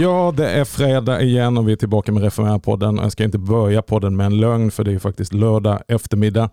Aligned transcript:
Ja, 0.00 0.34
det 0.36 0.50
är 0.50 0.64
fredag 0.64 1.22
igen 1.22 1.58
och 1.58 1.68
vi 1.68 1.72
är 1.72 1.76
tillbaka 1.76 2.12
med 2.12 2.22
Reformera-podden. 2.22 3.02
Jag 3.02 3.12
ska 3.12 3.24
inte 3.24 3.38
börja 3.38 3.82
podden 3.82 4.16
med 4.16 4.26
en 4.26 4.40
lögn 4.40 4.70
för 4.70 4.84
det 4.84 4.92
är 4.92 4.98
faktiskt 4.98 5.32
lördag 5.32 5.82
eftermiddag. 5.88 6.50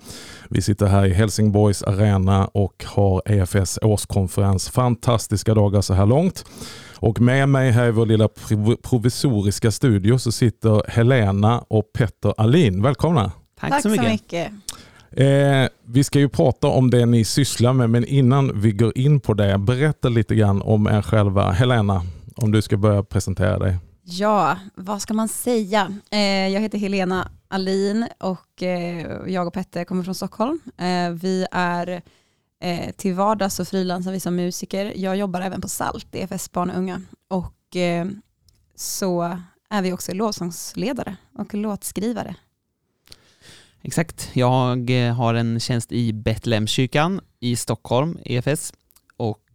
Vi 0.50 0.62
sitter 0.62 0.86
här 0.86 1.06
i 1.06 1.14
Helsingborgs 1.14 1.84
arena 1.84 2.48
och 2.48 2.86
har 2.88 3.22
EFS 3.26 3.80
årskonferens. 3.82 4.70
Fantastiska 4.70 5.54
dagar 5.54 5.82
så 5.82 5.94
här 5.94 6.06
långt. 6.06 6.46
Och 6.96 7.22
med 7.22 7.50
mig 7.50 7.72
här 7.72 7.88
i 7.88 7.92
vår 7.92 8.06
lilla 8.06 8.30
provisoriska 8.82 9.72
studio 9.72 10.18
så 10.18 10.32
sitter 10.32 10.82
Helena 10.88 11.64
och 11.68 11.94
Petter 11.94 12.34
Alin. 12.38 12.82
Välkomna! 12.82 13.32
Tack, 13.60 13.70
Tack 13.70 13.82
så 13.82 13.90
mycket. 13.90 14.06
Så 14.06 14.12
mycket. 14.12 14.52
Eh, 15.12 15.70
vi 15.86 16.04
ska 16.04 16.20
ju 16.20 16.30
prata 16.30 16.68
om 16.68 16.90
det 16.90 17.06
ni 17.06 17.26
sysslar 17.26 17.74
med, 17.74 17.90
men 17.90 18.06
innan 18.06 18.62
vi 18.62 18.72
går 18.72 18.98
in 18.98 19.20
på 19.20 19.34
det, 19.34 19.58
berätta 19.58 20.10
lite 20.10 20.36
grann 20.36 20.62
om 20.62 20.88
er 20.88 21.02
själva. 21.02 21.52
Helena, 21.52 22.02
om 22.38 22.52
du 22.52 22.62
ska 22.62 22.78
börja 22.78 23.04
presentera 23.04 23.60
dig. 23.60 23.78
Ja, 24.04 24.58
vad 24.76 25.02
ska 25.02 25.14
man 25.14 25.28
säga? 25.28 25.94
Eh, 26.12 26.20
jag 26.48 26.62
heter 26.62 26.78
Helena 26.78 27.32
Alin 27.48 28.08
och 28.20 28.64
eh, 28.64 29.08
jag 29.28 29.48
och 29.48 29.54
Petter 29.54 29.84
kommer 29.84 30.04
från 30.04 30.16
Stockholm. 30.16 30.60
Eh, 30.78 31.10
vi 31.10 31.46
är 31.52 32.02
eh, 32.62 32.92
till 32.96 33.14
vardags 33.14 33.60
och 33.60 33.68
frilansar 33.68 34.12
vi 34.12 34.20
som 34.20 34.36
musiker. 34.36 34.94
Jag 34.96 35.18
jobbar 35.18 35.42
även 35.42 35.62
på 35.62 35.68
SALT, 35.68 36.12
DFS 36.12 36.52
barn 36.52 36.70
och 36.70 36.78
unga. 36.78 37.02
Och 37.28 37.76
eh, 37.76 38.08
så 38.76 39.40
är 39.70 39.82
vi 39.82 39.94
också 39.94 40.14
lovsångsledare 40.14 41.16
och 41.34 41.54
låtskrivare. 41.54 42.36
Exakt. 43.82 44.30
Jag 44.34 44.90
har 45.16 45.34
en 45.34 45.60
tjänst 45.60 45.92
i 45.92 46.14
Betlehemskyrkan 46.14 47.22
i 47.40 47.56
Stockholm, 47.56 48.18
EFS. 48.26 48.74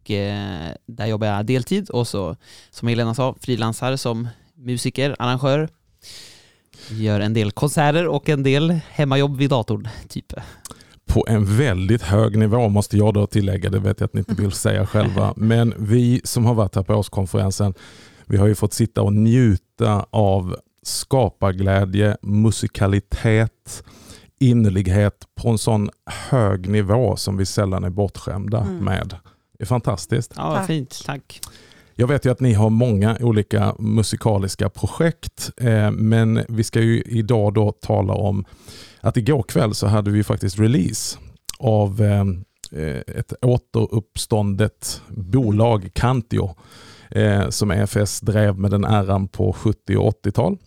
Och 0.02 0.10
eh, 0.10 0.74
där 0.86 1.06
jobbar 1.06 1.26
jag 1.26 1.46
deltid 1.46 1.90
och 1.90 2.08
så, 2.08 2.36
som 2.70 2.88
Helena 2.88 3.14
sa, 3.14 3.34
frilansar 3.40 3.96
som 3.96 4.28
musiker, 4.54 5.16
arrangör. 5.18 5.68
Gör 6.90 7.20
en 7.20 7.34
del 7.34 7.50
konserter 7.50 8.06
och 8.06 8.28
en 8.28 8.42
del 8.42 8.70
hemmajobb 8.90 9.36
vid 9.36 9.50
datorn, 9.50 9.88
typ. 10.08 10.32
På 11.06 11.24
en 11.28 11.56
väldigt 11.56 12.02
hög 12.02 12.38
nivå 12.38 12.68
måste 12.68 12.96
jag 12.96 13.14
då 13.14 13.26
tillägga, 13.26 13.70
det 13.70 13.78
vet 13.78 14.00
jag 14.00 14.06
att 14.06 14.14
ni 14.14 14.18
inte 14.18 14.42
vill 14.42 14.52
säga 14.52 14.86
själva. 14.86 15.34
Men 15.36 15.74
vi 15.78 16.20
som 16.24 16.44
har 16.44 16.54
varit 16.54 16.74
här 16.74 16.82
på 16.82 16.94
årskonferensen, 16.94 17.74
vi 18.26 18.36
har 18.36 18.46
ju 18.46 18.54
fått 18.54 18.72
sitta 18.72 19.02
och 19.02 19.12
njuta 19.12 20.06
av 20.10 20.56
skaparglädje, 20.82 22.16
musikalitet, 22.22 23.84
innerlighet 24.40 25.26
på 25.34 25.48
en 25.48 25.58
sån 25.58 25.90
hög 26.06 26.68
nivå 26.68 27.16
som 27.16 27.36
vi 27.36 27.46
sällan 27.46 27.84
är 27.84 27.90
bortskämda 27.90 28.60
mm. 28.60 28.84
med. 28.84 29.16
Det 29.62 29.64
är 29.64 29.66
fantastiskt. 29.66 30.32
Ja, 30.36 30.54
Tack. 30.54 30.66
fint. 30.66 31.02
Tack. 31.06 31.40
Jag 31.94 32.06
vet 32.06 32.26
ju 32.26 32.30
att 32.30 32.40
ni 32.40 32.52
har 32.52 32.70
många 32.70 33.16
olika 33.20 33.74
musikaliska 33.78 34.68
projekt, 34.68 35.50
eh, 35.56 35.90
men 35.90 36.44
vi 36.48 36.64
ska 36.64 36.80
ju 36.80 37.02
idag 37.02 37.54
då 37.54 37.72
tala 37.72 38.12
om 38.12 38.44
att 39.00 39.16
igår 39.16 39.42
kväll 39.42 39.74
så 39.74 39.86
hade 39.86 40.10
vi 40.10 40.24
faktiskt 40.24 40.58
release 40.58 41.18
av 41.58 42.02
eh, 42.02 43.16
ett 43.16 43.32
återuppståndet 43.42 45.02
bolag, 45.08 45.90
Cantio, 45.94 46.56
eh, 47.10 47.48
som 47.48 47.70
EFS 47.70 48.20
drev 48.20 48.58
med 48.58 48.70
den 48.70 48.84
äran 48.84 49.28
på 49.28 49.52
70 49.52 49.96
och 49.96 50.26
80-tal 50.26 50.58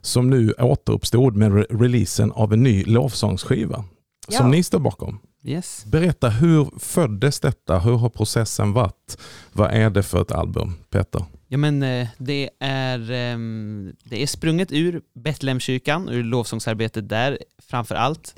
som 0.00 0.30
nu 0.30 0.52
återuppstod 0.52 1.36
med 1.36 1.80
releasen 1.80 2.32
av 2.32 2.52
en 2.52 2.62
ny 2.62 2.84
lovsångsskiva 2.84 3.84
ja. 4.28 4.38
som 4.38 4.50
ni 4.50 4.62
står 4.62 4.78
bakom. 4.78 5.18
Yes. 5.44 5.84
Berätta, 5.86 6.28
hur 6.28 6.78
föddes 6.78 7.40
detta? 7.40 7.78
Hur 7.78 7.96
har 7.96 8.08
processen 8.08 8.72
varit? 8.72 9.18
Vad 9.52 9.70
är 9.70 9.90
det 9.90 10.02
för 10.02 10.22
ett 10.22 10.32
album, 10.32 10.74
Peter? 10.90 11.24
Ja, 11.48 11.58
men 11.58 11.82
eh, 11.82 12.08
det 12.18 12.50
är, 12.60 13.10
ehm, 13.10 13.96
det 14.04 14.22
är 14.22 14.26
sprunget 14.26 14.72
ur 14.72 15.02
Betlehemskyrkan, 15.14 16.08
ur 16.08 16.24
lovsångsarbetet 16.24 17.08
där 17.08 17.38
framför 17.58 17.94
allt. 17.94 18.34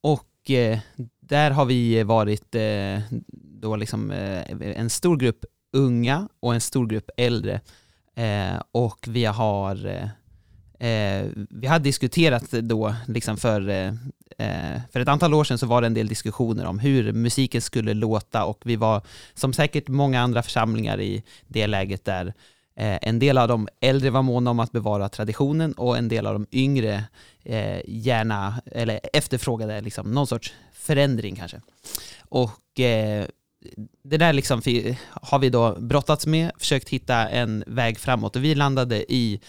Och 0.00 0.50
eh, 0.50 0.78
där 1.20 1.50
har 1.50 1.64
vi 1.64 2.02
varit 2.02 2.54
eh, 2.54 3.00
då 3.60 3.76
liksom 3.76 4.10
en 4.60 4.90
stor 4.90 5.16
grupp 5.16 5.44
unga 5.72 6.28
och 6.40 6.54
en 6.54 6.60
stor 6.60 6.86
grupp 6.86 7.10
äldre. 7.16 7.60
Och 8.72 8.98
vi 9.08 9.24
har 9.24 10.10
Eh, 10.78 11.26
vi 11.50 11.66
hade 11.66 11.84
diskuterat 11.84 12.50
då, 12.50 12.94
liksom 13.06 13.36
för, 13.36 13.68
eh, 13.68 13.92
eh, 14.38 14.80
för 14.92 15.00
ett 15.00 15.08
antal 15.08 15.34
år 15.34 15.44
sedan 15.44 15.58
så 15.58 15.66
var 15.66 15.80
det 15.80 15.86
en 15.86 15.94
del 15.94 16.08
diskussioner 16.08 16.64
om 16.64 16.78
hur 16.78 17.12
musiken 17.12 17.62
skulle 17.62 17.94
låta 17.94 18.44
och 18.44 18.62
vi 18.64 18.76
var, 18.76 19.02
som 19.34 19.52
säkert 19.52 19.88
många 19.88 20.20
andra 20.20 20.42
församlingar 20.42 21.00
i 21.00 21.22
det 21.46 21.66
läget 21.66 22.04
där, 22.04 22.26
eh, 22.76 22.98
en 23.02 23.18
del 23.18 23.38
av 23.38 23.48
de 23.48 23.68
äldre 23.80 24.10
var 24.10 24.22
måna 24.22 24.50
om 24.50 24.60
att 24.60 24.72
bevara 24.72 25.08
traditionen 25.08 25.72
och 25.72 25.98
en 25.98 26.08
del 26.08 26.26
av 26.26 26.32
de 26.32 26.46
yngre 26.52 27.04
eh, 27.44 27.80
gärna, 27.86 28.62
eller 28.66 29.00
efterfrågade 29.12 29.80
liksom 29.80 30.14
någon 30.14 30.26
sorts 30.26 30.54
förändring 30.72 31.36
kanske. 31.36 31.60
Och 32.28 32.80
eh, 32.80 33.26
det 34.02 34.16
där 34.16 34.32
liksom 34.32 34.62
har 35.10 35.38
vi 35.38 35.50
då 35.50 35.76
brottats 35.80 36.26
med, 36.26 36.50
försökt 36.58 36.88
hitta 36.88 37.28
en 37.28 37.64
väg 37.66 37.98
framåt 37.98 38.36
och 38.36 38.44
vi 38.44 38.54
landade 38.54 39.12
i 39.12 39.40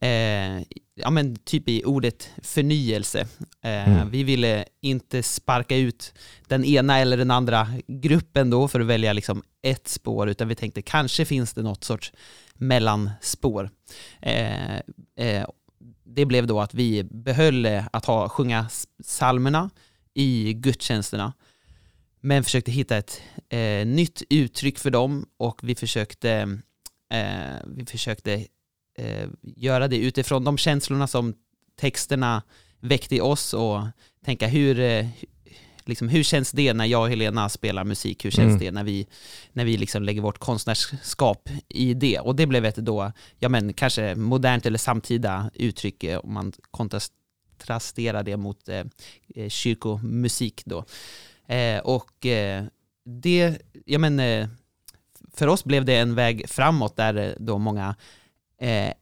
eh, 0.00 0.62
ja, 0.94 1.10
men 1.10 1.36
typ 1.36 1.68
i 1.68 1.84
ordet 1.84 2.30
förnyelse. 2.42 3.20
Eh, 3.62 3.88
mm. 3.88 4.10
Vi 4.10 4.22
ville 4.22 4.64
inte 4.80 5.22
sparka 5.22 5.76
ut 5.76 6.14
den 6.48 6.64
ena 6.64 6.98
eller 6.98 7.16
den 7.16 7.30
andra 7.30 7.68
gruppen 7.86 8.50
då 8.50 8.68
för 8.68 8.80
att 8.80 8.86
välja 8.86 9.12
liksom 9.12 9.42
ett 9.62 9.88
spår, 9.88 10.28
utan 10.28 10.48
vi 10.48 10.54
tänkte 10.54 10.82
kanske 10.82 11.24
finns 11.24 11.52
det 11.52 11.62
något 11.62 11.84
sorts 11.84 12.12
mellanspår. 12.54 13.70
Eh, 14.20 14.76
eh, 15.16 15.46
det 16.04 16.24
blev 16.24 16.46
då 16.46 16.60
att 16.60 16.74
vi 16.74 17.04
behöll 17.04 17.66
att 17.92 18.04
ha, 18.04 18.28
sjunga 18.28 18.66
psalmerna 19.02 19.70
i 20.14 20.52
gudstjänsterna, 20.52 21.32
men 22.20 22.44
försökte 22.44 22.70
hitta 22.70 22.96
ett 22.96 23.22
eh, 23.48 23.86
nytt 23.86 24.22
uttryck 24.30 24.78
för 24.78 24.90
dem 24.90 25.26
och 25.36 25.60
vi 25.62 25.74
försökte, 25.74 26.58
eh, 27.12 27.56
vi 27.66 27.86
försökte 27.86 28.46
eh, 28.98 29.28
göra 29.42 29.88
det 29.88 29.96
utifrån 29.96 30.44
de 30.44 30.58
känslorna 30.58 31.06
som 31.06 31.34
texterna 31.80 32.42
väckte 32.80 33.16
i 33.16 33.20
oss 33.20 33.54
och 33.54 33.80
tänka 34.24 34.46
hur, 34.46 34.80
eh, 34.80 35.06
liksom, 35.84 36.08
hur 36.08 36.22
känns 36.22 36.52
det 36.52 36.74
när 36.74 36.84
jag 36.84 37.02
och 37.02 37.08
Helena 37.08 37.48
spelar 37.48 37.84
musik? 37.84 38.24
Hur 38.24 38.30
känns 38.30 38.48
mm. 38.48 38.58
det 38.58 38.70
när 38.70 38.84
vi, 38.84 39.06
när 39.52 39.64
vi 39.64 39.76
liksom 39.76 40.02
lägger 40.02 40.20
vårt 40.20 40.38
konstnärskap 40.38 41.48
i 41.68 41.94
det? 41.94 42.18
Och 42.18 42.36
det 42.36 42.46
blev 42.46 42.64
ett 42.64 42.76
då, 42.76 43.12
ja 43.38 43.48
men 43.48 43.72
kanske 43.72 44.14
modernt 44.14 44.66
eller 44.66 44.78
samtida 44.78 45.50
uttryck 45.54 46.04
eh, 46.04 46.18
om 46.18 46.34
man 46.34 46.52
kontrasterar 46.70 48.22
det 48.22 48.36
mot 48.36 48.68
eh, 48.68 48.84
eh, 49.34 49.48
kyrkomusik 49.48 50.62
då. 50.64 50.84
Eh, 51.46 51.78
och 51.78 52.26
eh, 52.26 52.64
det, 53.04 53.58
ja 53.84 53.98
men 53.98 54.20
eh, 54.20 54.48
för 55.32 55.46
oss 55.46 55.64
blev 55.64 55.84
det 55.84 55.96
en 55.96 56.14
väg 56.14 56.48
framåt 56.48 56.96
där 56.96 57.36
då 57.38 57.58
många 57.58 57.94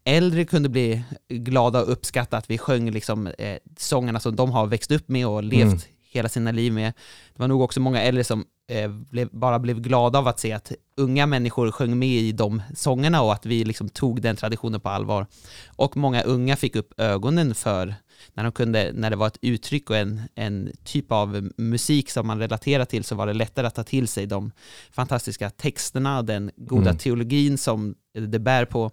äldre 0.05 0.45
kunde 0.45 0.69
bli 0.69 1.05
glada 1.29 1.83
och 1.83 1.93
uppskatta 1.93 2.37
att 2.37 2.51
vi 2.51 2.59
sjöng 2.59 2.91
liksom, 2.91 3.27
eh, 3.27 3.57
sångerna 3.77 4.21
som 4.21 4.37
de 4.37 4.51
har 4.51 4.67
växt 4.67 4.91
upp 4.91 5.09
med 5.09 5.27
och 5.27 5.43
levt 5.43 5.63
mm. 5.63 5.79
hela 6.03 6.29
sina 6.29 6.53
liv 6.53 6.73
med. 6.73 6.93
Det 7.35 7.41
var 7.43 7.49
nog 7.49 7.61
också 7.61 7.81
många 7.81 8.03
äldre 8.03 8.25
som 8.25 8.45
eh, 8.69 8.89
blev, 8.89 9.29
bara 9.33 9.59
blev 9.59 9.81
glada 9.81 10.19
av 10.19 10.29
att 10.29 10.41
se 10.41 10.53
att 10.53 10.73
unga 10.97 11.27
människor 11.27 11.71
sjöng 11.71 11.99
med 11.99 12.09
i 12.09 12.33
de 12.33 12.63
sångerna 12.75 13.23
och 13.23 13.33
att 13.33 13.47
vi 13.47 13.65
liksom 13.65 13.89
tog 13.89 14.23
den 14.23 14.37
traditionen 14.37 14.81
på 14.81 14.89
allvar. 14.89 15.27
Och 15.67 15.97
många 15.97 16.23
unga 16.23 16.57
fick 16.57 16.77
upp 16.77 17.01
ögonen 17.01 17.55
för 17.55 17.95
när, 18.35 18.43
de 18.43 18.53
kunde, 18.53 18.91
när 18.95 19.11
det 19.11 19.17
var 19.17 19.27
ett 19.27 19.39
uttryck 19.43 19.91
och 19.91 19.97
en, 19.97 20.23
en 20.35 20.73
typ 20.85 21.13
av 21.13 21.51
musik 21.57 22.11
som 22.11 22.27
man 22.27 22.39
relaterar 22.39 22.85
till 22.85 23.05
så 23.05 23.15
var 23.15 23.27
det 23.27 23.33
lättare 23.33 23.67
att 23.67 23.75
ta 23.75 23.83
till 23.83 24.09
sig 24.09 24.27
de 24.27 24.53
fantastiska 24.91 25.51
texterna, 25.51 26.23
den 26.23 26.51
goda 26.57 26.91
mm. 26.91 26.99
teologin 26.99 27.59
som 27.59 27.95
det 28.13 28.39
bär 28.39 28.65
på. 28.65 28.91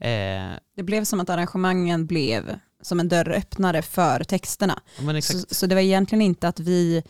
Eh, 0.00 0.58
det 0.76 0.82
blev 0.82 1.04
som 1.04 1.20
att 1.20 1.30
arrangemangen 1.30 2.06
blev 2.06 2.58
som 2.82 3.00
en 3.00 3.08
dörröppnare 3.08 3.82
för 3.82 4.24
texterna. 4.24 4.82
Så, 5.22 5.54
så, 5.54 5.66
det 5.66 5.74
var 5.74 5.82
egentligen 5.82 6.22
inte 6.22 6.48
att 6.48 6.60
vi, 6.60 7.02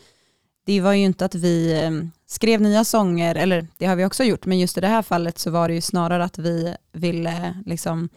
det 0.66 0.80
var 0.80 0.92
ju 0.92 1.04
inte 1.04 1.24
att 1.24 1.34
vi 1.34 1.82
eh, 1.82 1.90
skrev 2.26 2.60
nya 2.60 2.84
sånger, 2.84 3.34
eller 3.34 3.66
det 3.78 3.86
har 3.86 3.96
vi 3.96 4.04
också 4.04 4.24
gjort, 4.24 4.46
men 4.46 4.58
just 4.58 4.78
i 4.78 4.80
det 4.80 4.86
här 4.86 5.02
fallet 5.02 5.38
så 5.38 5.50
var 5.50 5.68
det 5.68 5.74
ju 5.74 5.80
snarare 5.80 6.24
att 6.24 6.38
vi 6.38 6.74
ville 6.92 7.54
liksom 7.66 8.08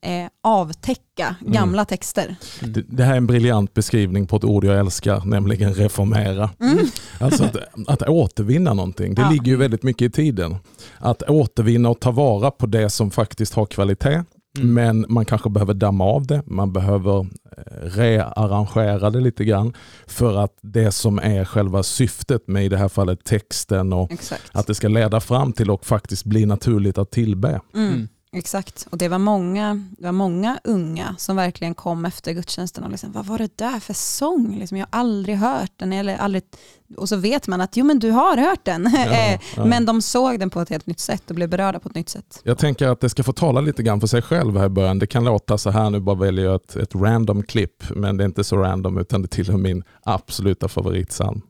eh, 0.00 0.26
avtäcka 0.42 1.36
mm. 1.40 1.52
gamla 1.52 1.84
texter. 1.84 2.36
Mm. 2.60 2.72
Det, 2.72 2.82
det, 2.88 3.04
här 3.04 3.12
är 3.12 3.16
en 3.16 3.26
briljant 3.26 3.74
beskrivning 3.74 4.26
på 4.26 4.36
ett 4.36 4.44
ord 4.44 4.64
jag 4.64 4.78
älskar, 4.78 5.22
nämligen 5.24 5.74
reformera. 5.74 6.50
Mm. 6.60 6.78
Alltså 7.20 7.44
att, 7.44 7.56
att 7.88 8.08
återvinna 8.08 8.74
någonting, 8.74 9.14
det 9.14 9.22
ja. 9.22 9.30
ligger 9.30 9.46
ju 9.46 9.56
väldigt 9.56 9.82
mycket 9.82 10.02
i 10.02 10.10
tiden. 10.10 10.56
Att 10.98 11.22
återvinna 11.22 11.88
och 11.88 12.00
ta 12.00 12.10
vara 12.10 12.50
på 12.50 12.66
det 12.66 12.90
som 12.90 13.10
faktiskt 13.10 13.54
har 13.54 13.66
kvalitet. 13.66 14.24
Mm. 14.58 14.74
Men 14.74 15.06
man 15.08 15.24
kanske 15.24 15.50
behöver 15.50 15.74
damma 15.74 16.04
av 16.04 16.26
det, 16.26 16.42
man 16.46 16.72
behöver 16.72 17.26
rearrangera 17.82 19.10
det 19.10 19.20
lite 19.20 19.44
grann 19.44 19.72
för 20.06 20.44
att 20.44 20.58
det 20.62 20.92
som 20.92 21.18
är 21.18 21.44
själva 21.44 21.82
syftet 21.82 22.48
med 22.48 22.64
i 22.64 22.68
det 22.68 22.76
här 22.76 22.88
fallet 22.88 23.24
texten 23.24 23.92
och 23.92 24.12
Exakt. 24.12 24.50
att 24.52 24.66
det 24.66 24.74
ska 24.74 24.88
leda 24.88 25.20
fram 25.20 25.52
till 25.52 25.70
och 25.70 25.86
faktiskt 25.86 26.24
bli 26.24 26.46
naturligt 26.46 26.98
att 26.98 27.10
tillbe. 27.10 27.60
Mm. 27.74 28.08
Exakt, 28.32 28.86
och 28.90 28.98
det 28.98 29.08
var 29.08 29.18
många, 29.18 29.84
det 29.98 30.04
var 30.04 30.12
många 30.12 30.58
unga 30.64 31.14
som 31.18 31.36
verkligen 31.36 31.74
kom 31.74 32.04
efter 32.04 32.32
gudstjänsten 32.32 32.84
och 32.84 32.90
liksom, 32.90 33.12
vad 33.12 33.26
var 33.26 33.38
det 33.38 33.58
där 33.58 33.80
för 33.80 33.94
sång? 33.94 34.58
Liksom, 34.58 34.78
jag 34.78 34.86
har 34.90 35.00
aldrig 35.00 35.36
hört 35.36 35.72
den. 35.76 35.92
Eller 35.92 36.16
aldrig... 36.16 36.42
Och 36.96 37.08
så 37.08 37.16
vet 37.16 37.48
man 37.48 37.60
att 37.60 37.76
jo 37.76 37.84
men 37.84 37.98
du 37.98 38.10
har 38.10 38.36
hört 38.36 38.64
den. 38.64 38.90
Ja, 38.94 39.38
ja. 39.56 39.64
Men 39.64 39.86
de 39.86 40.02
såg 40.02 40.40
den 40.40 40.50
på 40.50 40.60
ett 40.60 40.68
helt 40.68 40.86
nytt 40.86 41.00
sätt 41.00 41.30
och 41.30 41.34
blev 41.34 41.48
berörda 41.48 41.80
på 41.80 41.88
ett 41.88 41.94
nytt 41.94 42.08
sätt. 42.08 42.40
Jag 42.42 42.58
tänker 42.58 42.88
att 42.88 43.00
det 43.00 43.08
ska 43.08 43.22
få 43.22 43.32
tala 43.32 43.60
lite 43.60 43.82
grann 43.82 44.00
för 44.00 44.06
sig 44.06 44.22
själv 44.22 44.58
här 44.58 44.66
i 44.66 44.68
början. 44.68 44.98
Det 44.98 45.06
kan 45.06 45.24
låta 45.24 45.58
så 45.58 45.70
här, 45.70 45.90
nu 45.90 46.00
bara 46.00 46.16
väljer 46.16 46.44
jag 46.44 46.54
ett, 46.54 46.76
ett 46.76 46.94
random 46.94 47.42
klipp, 47.42 47.84
men 47.90 48.16
det 48.16 48.24
är 48.24 48.26
inte 48.26 48.44
så 48.44 48.56
random 48.56 48.98
utan 48.98 49.22
det 49.22 49.28
tillhör 49.28 49.58
min 49.58 49.84
absoluta 50.02 50.68
favoritsalm. 50.68 51.42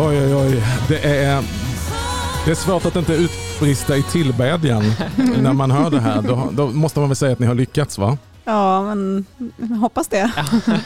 Oj, 0.00 0.20
oj, 0.20 0.34
oj. 0.34 0.62
Det 0.88 1.04
är, 1.04 1.42
det 2.44 2.50
är 2.50 2.54
svårt 2.54 2.84
att 2.84 2.96
inte 2.96 3.12
utbrista 3.12 3.96
i 3.96 4.02
tillbedjan 4.02 4.82
när 5.42 5.52
man 5.52 5.70
hör 5.70 5.90
det 5.90 6.00
här. 6.00 6.22
Då, 6.22 6.50
då, 6.52 6.66
måste 6.66 7.00
man 7.00 7.08
väl 7.08 7.16
säga 7.16 7.32
att 7.32 7.38
ni 7.38 7.46
har 7.46 7.54
lyckats 7.54 7.98
va? 7.98 8.18
Ja, 8.44 8.82
men 8.82 9.26
hoppas 9.80 10.08
det. 10.08 10.32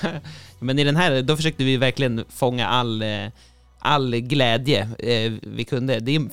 men 0.59 0.79
i 0.79 0.85
den 0.85 0.97
här, 0.97 1.23
då 1.23 1.37
försökte 1.37 1.65
vi 1.65 1.77
verkligen 1.77 2.25
fånga 2.29 2.67
all, 2.67 3.03
eh, 3.03 3.27
all 3.79 4.11
glädje 4.11 4.89
eh, 4.99 5.33
vi 5.43 5.65
kunde. 5.65 6.01
Det 6.01 6.17
är 6.17 6.29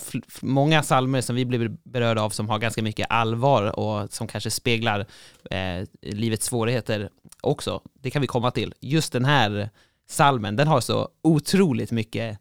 många 0.46 0.84
salmer 0.84 1.22
som 1.22 1.36
vi 1.36 1.46
blir 1.46 1.72
berörda 1.84 2.22
av 2.22 2.30
som 2.30 2.50
har 2.50 2.60
ganska 2.60 2.84
mycket 2.84 3.08
allvar 3.10 3.80
och 3.80 4.14
som 4.14 4.28
kanske 4.28 4.52
speglar 4.52 5.06
eh, 5.52 5.88
livets 6.02 6.46
svårigheter 6.46 7.10
också. 7.42 7.82
Det 8.02 8.10
kan 8.10 8.22
vi 8.22 8.28
komma 8.28 8.52
till. 8.52 8.74
Just 8.80 9.14
den 9.14 9.26
här 9.26 9.70
salmen, 10.10 10.56
den 10.56 10.68
har 10.68 10.82
så 10.82 11.10
otroligt 11.22 11.92
mycket 11.92 12.40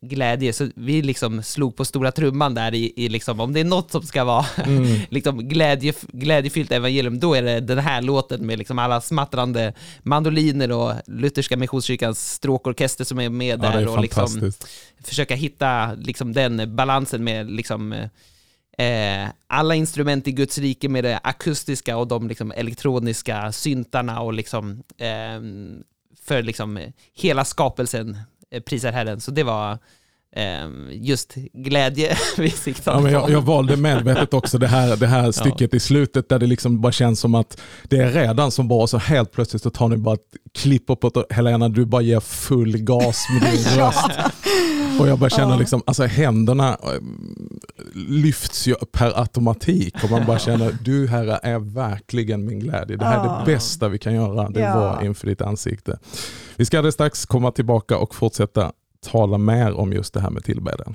glädje, 0.00 0.52
så 0.52 0.68
vi 0.74 1.02
liksom 1.02 1.42
slog 1.42 1.76
på 1.76 1.84
stora 1.84 2.12
trumman 2.12 2.54
där 2.54 2.74
i, 2.74 2.92
i 2.96 3.08
liksom, 3.08 3.40
om 3.40 3.52
det 3.52 3.60
är 3.60 3.64
något 3.64 3.90
som 3.90 4.02
ska 4.02 4.24
vara 4.24 4.46
mm. 4.64 5.00
liksom 5.08 5.48
glädje, 5.48 5.92
glädjefyllt 6.12 6.72
evangelium, 6.72 7.18
då 7.18 7.34
är 7.34 7.42
det 7.42 7.60
den 7.60 7.78
här 7.78 8.02
låten 8.02 8.46
med 8.46 8.58
liksom 8.58 8.78
alla 8.78 9.00
smattrande 9.00 9.74
mandoliner 10.02 10.72
och 10.72 10.92
Lutherska 11.06 11.56
Missionskyrkans 11.56 12.32
stråkorkester 12.32 13.04
som 13.04 13.20
är 13.20 13.28
med 13.28 13.64
ja, 13.64 13.70
där 13.70 13.88
och 13.88 14.00
liksom 14.00 14.52
försöka 15.04 15.34
hitta 15.34 15.94
liksom 15.94 16.32
den 16.32 16.76
balansen 16.76 17.24
med 17.24 17.50
liksom 17.50 17.92
eh, 18.78 19.28
alla 19.46 19.74
instrument 19.74 20.28
i 20.28 20.32
Guds 20.32 20.58
rike 20.58 20.88
med 20.88 21.04
det 21.04 21.20
akustiska 21.22 21.96
och 21.96 22.08
de 22.08 22.28
liksom 22.28 22.52
elektroniska 22.52 23.52
syntarna 23.52 24.20
och 24.20 24.32
liksom 24.32 24.82
eh, 24.98 25.40
för 26.22 26.42
liksom 26.42 26.92
hela 27.14 27.44
skapelsen 27.44 28.10
Eh, 28.10 28.20
prisar 28.66 28.92
Herren. 28.92 29.20
Så 29.20 29.30
det 29.30 29.42
var 29.42 29.78
ehm, 30.36 30.88
just 30.92 31.34
glädje 31.52 32.16
vi 32.38 32.50
siktade 32.50 32.96
ja, 32.96 33.02
men 33.02 33.12
jag, 33.12 33.30
jag, 33.30 33.42
valde 33.42 33.76
medvetet 33.76 34.34
också 34.34 34.58
det 34.58 34.66
här, 34.66 34.96
det 34.96 35.06
här 35.06 35.32
stycket 35.32 35.72
ja. 35.72 35.76
i 35.76 35.80
slutet 35.80 36.28
där 36.28 36.38
det 36.38 36.46
liksom 36.46 36.80
bara 36.80 36.92
känns 36.92 37.20
som 37.20 37.34
att 37.34 37.60
det 37.82 37.96
är 37.96 38.12
redan 38.12 38.50
som 38.50 38.68
bra 38.68 38.86
så 38.86 38.98
helt 38.98 39.32
plötsligt 39.32 39.62
så 39.62 39.70
tar 39.70 39.88
ni 39.88 39.96
bara 39.96 40.14
ett 40.14 40.36
klipp 40.54 40.84
uppåt 40.86 41.32
Helena 41.32 41.68
du 41.68 41.84
bara 41.84 42.02
ger 42.02 42.20
full 42.20 42.78
gas 42.78 43.26
med 43.32 43.52
din 43.52 43.64
röst. 43.78 44.10
Och 45.00 45.08
jag 45.08 45.18
bara 45.18 45.30
känner 45.30 45.56
liksom, 45.58 45.82
alltså 45.86 46.04
händerna 46.04 46.68
eh, 46.68 47.00
lyfts 47.94 48.66
ju 48.66 48.74
per 48.92 49.20
automatik 49.20 50.04
och 50.04 50.10
man 50.10 50.26
bara 50.26 50.38
känner, 50.38 50.76
du 50.82 51.08
Herre 51.08 51.40
är 51.42 51.58
verkligen 51.58 52.44
min 52.44 52.60
glädje. 52.60 52.96
Det 52.96 53.04
här 53.04 53.18
är 53.18 53.38
det 53.38 53.52
bästa 53.52 53.88
vi 53.88 53.98
kan 53.98 54.14
göra, 54.14 54.50
det 54.50 54.60
ja. 54.60 54.74
var 54.74 55.04
inför 55.04 55.26
ditt 55.26 55.42
ansikte. 55.42 55.98
Vi 56.60 56.66
ska 56.66 56.78
alldeles 56.78 56.94
strax 56.94 57.26
komma 57.26 57.50
tillbaka 57.50 57.98
och 57.98 58.14
fortsätta 58.14 58.72
tala 59.10 59.38
mer 59.38 59.72
om 59.72 59.92
just 59.92 60.14
det 60.14 60.20
här 60.20 60.30
med 60.30 60.44
tillbedjan. 60.44 60.94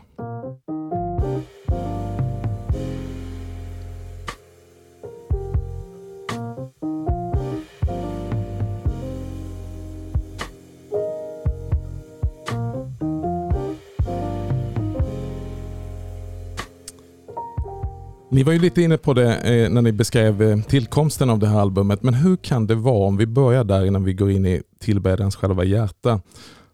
Ni 18.35 18.43
var 18.43 18.53
ju 18.53 18.59
lite 18.59 18.81
inne 18.81 18.97
på 18.97 19.13
det 19.13 19.35
eh, 19.35 19.69
när 19.69 19.81
ni 19.81 19.91
beskrev 19.91 20.41
eh, 20.41 20.61
tillkomsten 20.61 21.29
av 21.29 21.39
det 21.39 21.47
här 21.47 21.59
albumet, 21.59 22.03
men 22.03 22.13
hur 22.13 22.37
kan 22.37 22.67
det 22.67 22.75
vara, 22.75 23.07
om 23.07 23.17
vi 23.17 23.25
börjar 23.25 23.63
där 23.63 23.85
innan 23.85 24.03
vi 24.03 24.13
går 24.13 24.31
in 24.31 24.45
i 24.45 24.61
tillbedjans 24.79 25.35
själva 25.35 25.63
hjärta, 25.63 26.21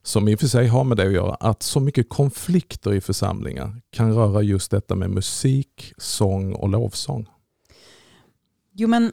som 0.03 0.27
i 0.27 0.35
och 0.35 0.39
för 0.39 0.47
sig 0.47 0.67
har 0.67 0.83
med 0.83 0.97
det 0.97 1.05
att 1.05 1.13
göra, 1.13 1.35
att 1.35 1.63
så 1.63 1.79
mycket 1.79 2.09
konflikter 2.09 2.93
i 2.93 3.01
församlingar 3.01 3.81
kan 3.91 4.15
röra 4.15 4.41
just 4.41 4.71
detta 4.71 4.95
med 4.95 5.09
musik, 5.09 5.93
sång 5.97 6.53
och 6.53 6.69
lovsång? 6.69 7.27
Jo 8.73 8.87
men 8.87 9.11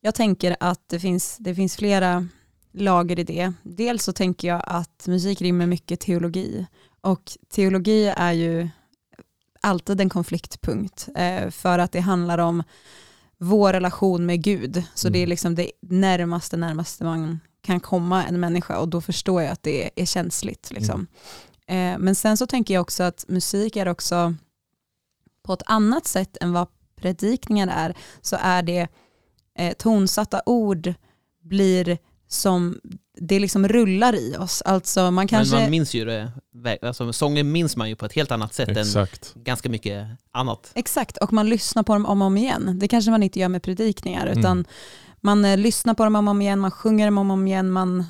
jag 0.00 0.14
tänker 0.14 0.56
att 0.60 0.88
det 0.88 1.00
finns, 1.00 1.36
det 1.38 1.54
finns 1.54 1.76
flera 1.76 2.28
lager 2.72 3.18
i 3.18 3.24
det. 3.24 3.52
Dels 3.62 4.04
så 4.04 4.12
tänker 4.12 4.48
jag 4.48 4.62
att 4.66 5.06
musik 5.06 5.42
rymmer 5.42 5.66
mycket 5.66 6.00
teologi 6.00 6.66
och 7.00 7.32
teologi 7.50 8.12
är 8.16 8.32
ju 8.32 8.68
alltid 9.62 10.00
en 10.00 10.08
konfliktpunkt 10.08 11.08
eh, 11.14 11.50
för 11.50 11.78
att 11.78 11.92
det 11.92 12.00
handlar 12.00 12.38
om 12.38 12.62
vår 13.38 13.72
relation 13.72 14.26
med 14.26 14.42
Gud. 14.42 14.84
Så 14.94 15.06
mm. 15.06 15.12
det 15.12 15.18
är 15.18 15.22
mm. 15.22 15.30
liksom 15.30 15.54
det 15.54 15.70
närmaste, 15.80 16.56
närmaste 16.56 17.04
man 17.04 17.40
kan 17.62 17.80
komma 17.80 18.24
en 18.24 18.40
människa 18.40 18.78
och 18.78 18.88
då 18.88 19.00
förstår 19.00 19.42
jag 19.42 19.52
att 19.52 19.62
det 19.62 19.90
är 20.00 20.06
känsligt. 20.06 20.70
Liksom. 20.70 21.06
Mm. 21.66 21.94
Eh, 21.94 22.04
men 22.04 22.14
sen 22.14 22.36
så 22.36 22.46
tänker 22.46 22.74
jag 22.74 22.80
också 22.80 23.02
att 23.02 23.24
musik 23.28 23.76
är 23.76 23.88
också 23.88 24.34
på 25.42 25.52
ett 25.52 25.62
annat 25.66 26.06
sätt 26.06 26.36
än 26.40 26.52
vad 26.52 26.68
predikningar 26.96 27.68
är, 27.68 27.96
så 28.20 28.36
är 28.40 28.62
det 28.62 28.88
eh, 29.58 29.72
tonsatta 29.72 30.42
ord 30.46 30.94
blir 31.42 31.98
som 32.28 32.80
det 33.28 33.38
liksom 33.38 33.68
rullar 33.68 34.14
i 34.14 34.36
oss. 34.36 34.62
Alltså 34.62 35.10
man 35.10 35.28
kanske... 35.28 35.54
Men 35.54 35.62
man 35.62 35.70
minns 35.70 35.94
ju 35.94 36.04
det, 36.04 36.32
alltså 36.82 37.12
sången 37.12 37.52
minns 37.52 37.76
man 37.76 37.88
ju 37.88 37.96
på 37.96 38.06
ett 38.06 38.12
helt 38.12 38.30
annat 38.30 38.54
sätt 38.54 38.68
Exakt. 38.68 39.32
än 39.36 39.42
ganska 39.42 39.68
mycket 39.68 40.06
annat. 40.32 40.72
Exakt, 40.74 41.16
och 41.16 41.32
man 41.32 41.48
lyssnar 41.48 41.82
på 41.82 41.92
dem 41.92 42.06
om 42.06 42.22
och 42.22 42.26
om 42.26 42.36
igen. 42.36 42.78
Det 42.78 42.88
kanske 42.88 43.10
man 43.10 43.22
inte 43.22 43.40
gör 43.40 43.48
med 43.48 43.62
predikningar, 43.62 44.26
mm. 44.26 44.38
utan 44.38 44.64
man 45.20 45.44
eh, 45.44 45.56
lyssnar 45.56 45.94
på 45.94 46.04
dem 46.04 46.16
om 46.16 46.28
och 46.28 46.30
om 46.30 46.42
igen, 46.42 46.58
man 46.58 46.70
sjunger 46.70 47.04
dem 47.04 47.18
om 47.18 47.30
och 47.30 47.34
om 47.34 47.46
igen. 47.46 47.70
Man, 47.70 48.04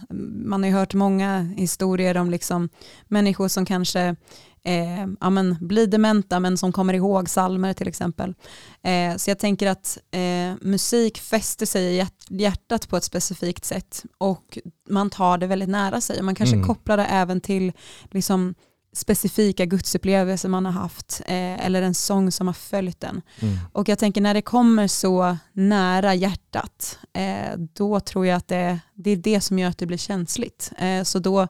man 0.45 0.63
har 0.63 0.71
ju 0.71 0.77
hört 0.77 0.95
många 0.95 1.41
historier 1.57 2.17
om 2.17 2.31
liksom 2.31 2.69
människor 3.09 3.49
som 3.49 3.67
kanske 3.67 4.17
eh, 4.65 5.07
ja, 5.21 5.31
men, 5.31 5.57
blir 5.61 5.87
dementa 5.87 6.41
men 6.41 6.59
som 6.59 6.73
kommer 6.73 6.95
ihåg 6.95 7.29
salmer 7.29 7.73
till 7.73 7.89
exempel. 7.89 8.35
Eh, 8.83 9.17
så 9.17 9.31
jag 9.31 9.39
tänker 9.39 9.67
att 9.67 9.99
eh, 10.11 10.55
musik 10.61 11.19
fäster 11.19 11.67
sig 11.67 11.85
i 11.85 12.07
hjärtat 12.29 12.89
på 12.89 12.97
ett 12.97 13.05
specifikt 13.05 13.65
sätt 13.65 14.05
och 14.19 14.59
man 14.89 15.11
tar 15.11 15.39
det 15.39 15.47
väldigt 15.47 15.69
nära 15.69 16.01
sig. 16.01 16.23
Man 16.23 16.35
kanske 16.35 16.57
mm. 16.57 16.69
kopplar 16.69 16.97
det 16.97 17.05
även 17.05 17.41
till 17.41 17.73
liksom, 18.11 18.55
specifika 18.93 19.65
gudsupplevelser 19.65 20.49
man 20.49 20.67
har 20.67 20.73
haft 20.73 21.23
eh, 21.27 21.67
eller 21.67 21.83
en 21.83 21.95
sång 21.95 22.33
som 22.33 22.47
har 22.47 22.55
följt 22.55 23.01
den. 23.01 23.23
Mm. 23.41 23.59
Och 23.73 23.89
jag 23.89 23.99
tänker 23.99 24.21
när 24.21 24.35
det 24.35 24.43
kommer 24.43 24.87
så 24.87 25.37
nära 25.53 26.15
hjärtat, 26.15 26.99
eh, 27.13 27.59
då 27.59 28.01
tror 28.01 28.27
jag 28.27 28.37
att 28.37 28.49
det, 28.49 28.81
det, 28.95 29.11
är 29.11 29.17
det 29.17 29.41
som 29.41 29.59
gör 29.59 29.69
att 29.69 29.79
det 29.79 29.87
blir 29.87 29.99
känsligt. 29.99 30.73
Eh, 30.79 31.03
så 31.03 31.19
då, 31.19 31.43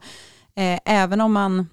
eh, 0.54 0.78
även 0.84 1.20
om 1.20 1.32
man 1.32 1.66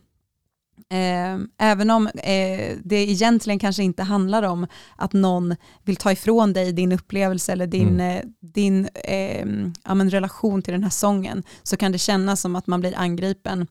även 1.57 1.89
om 1.89 2.07
eh, 2.07 2.77
det 2.83 3.09
egentligen 3.09 3.59
kanske 3.59 3.83
inte 3.83 4.03
handlar 4.03 4.43
om 4.43 4.67
att 4.95 5.13
någon 5.13 5.55
vill 5.83 5.95
ta 5.95 6.11
ifrån 6.11 6.53
dig 6.53 6.73
din 6.73 6.91
upplevelse 6.91 7.51
eller 7.51 7.67
din, 7.67 7.89
mm. 7.89 8.17
eh, 8.17 8.23
din 8.41 8.89
ehm, 8.93 9.73
ja, 9.83 9.93
men 9.93 10.09
relation 10.09 10.61
till 10.61 10.71
den 10.71 10.83
här 10.83 10.89
sången 10.89 11.43
så 11.63 11.77
kan 11.77 11.91
det 11.91 11.97
kännas 11.97 12.41
som 12.41 12.55
att 12.55 12.67
man 12.67 12.79
blir 12.79 12.93
angripen 12.97 13.67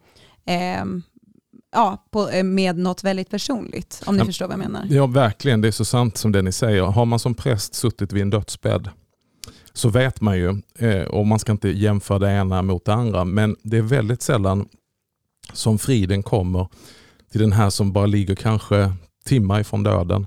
ehm, 0.46 1.02
ja, 1.72 2.06
på, 2.10 2.28
eh, 2.28 2.44
med 2.44 2.78
något 2.78 3.04
väldigt 3.04 3.30
personligt, 3.30 4.02
om 4.06 4.14
ni 4.14 4.20
ja, 4.20 4.26
förstår 4.26 4.46
vad 4.46 4.52
jag 4.52 4.58
menar. 4.58 4.86
Ja, 4.90 5.06
verkligen. 5.06 5.60
Det 5.60 5.68
är 5.68 5.72
så 5.72 5.84
sant 5.84 6.16
som 6.16 6.32
det 6.32 6.42
ni 6.42 6.52
säger. 6.52 6.82
Har 6.82 7.04
man 7.04 7.18
som 7.18 7.34
präst 7.34 7.74
suttit 7.74 8.12
vid 8.12 8.22
en 8.22 8.30
dödsbädd 8.30 8.90
så 9.72 9.88
vet 9.88 10.20
man 10.20 10.38
ju, 10.38 10.60
och 11.08 11.26
man 11.26 11.38
ska 11.38 11.52
inte 11.52 11.68
jämföra 11.68 12.18
det 12.18 12.30
ena 12.30 12.62
mot 12.62 12.84
det 12.84 12.94
andra, 12.94 13.24
men 13.24 13.56
det 13.62 13.76
är 13.76 13.82
väldigt 13.82 14.22
sällan 14.22 14.68
som 15.52 15.78
friden 15.78 16.22
kommer 16.22 16.68
till 17.30 17.40
den 17.40 17.52
här 17.52 17.70
som 17.70 17.92
bara 17.92 18.06
ligger 18.06 18.34
kanske 18.34 18.92
timmar 19.24 19.60
ifrån 19.60 19.82
döden, 19.82 20.26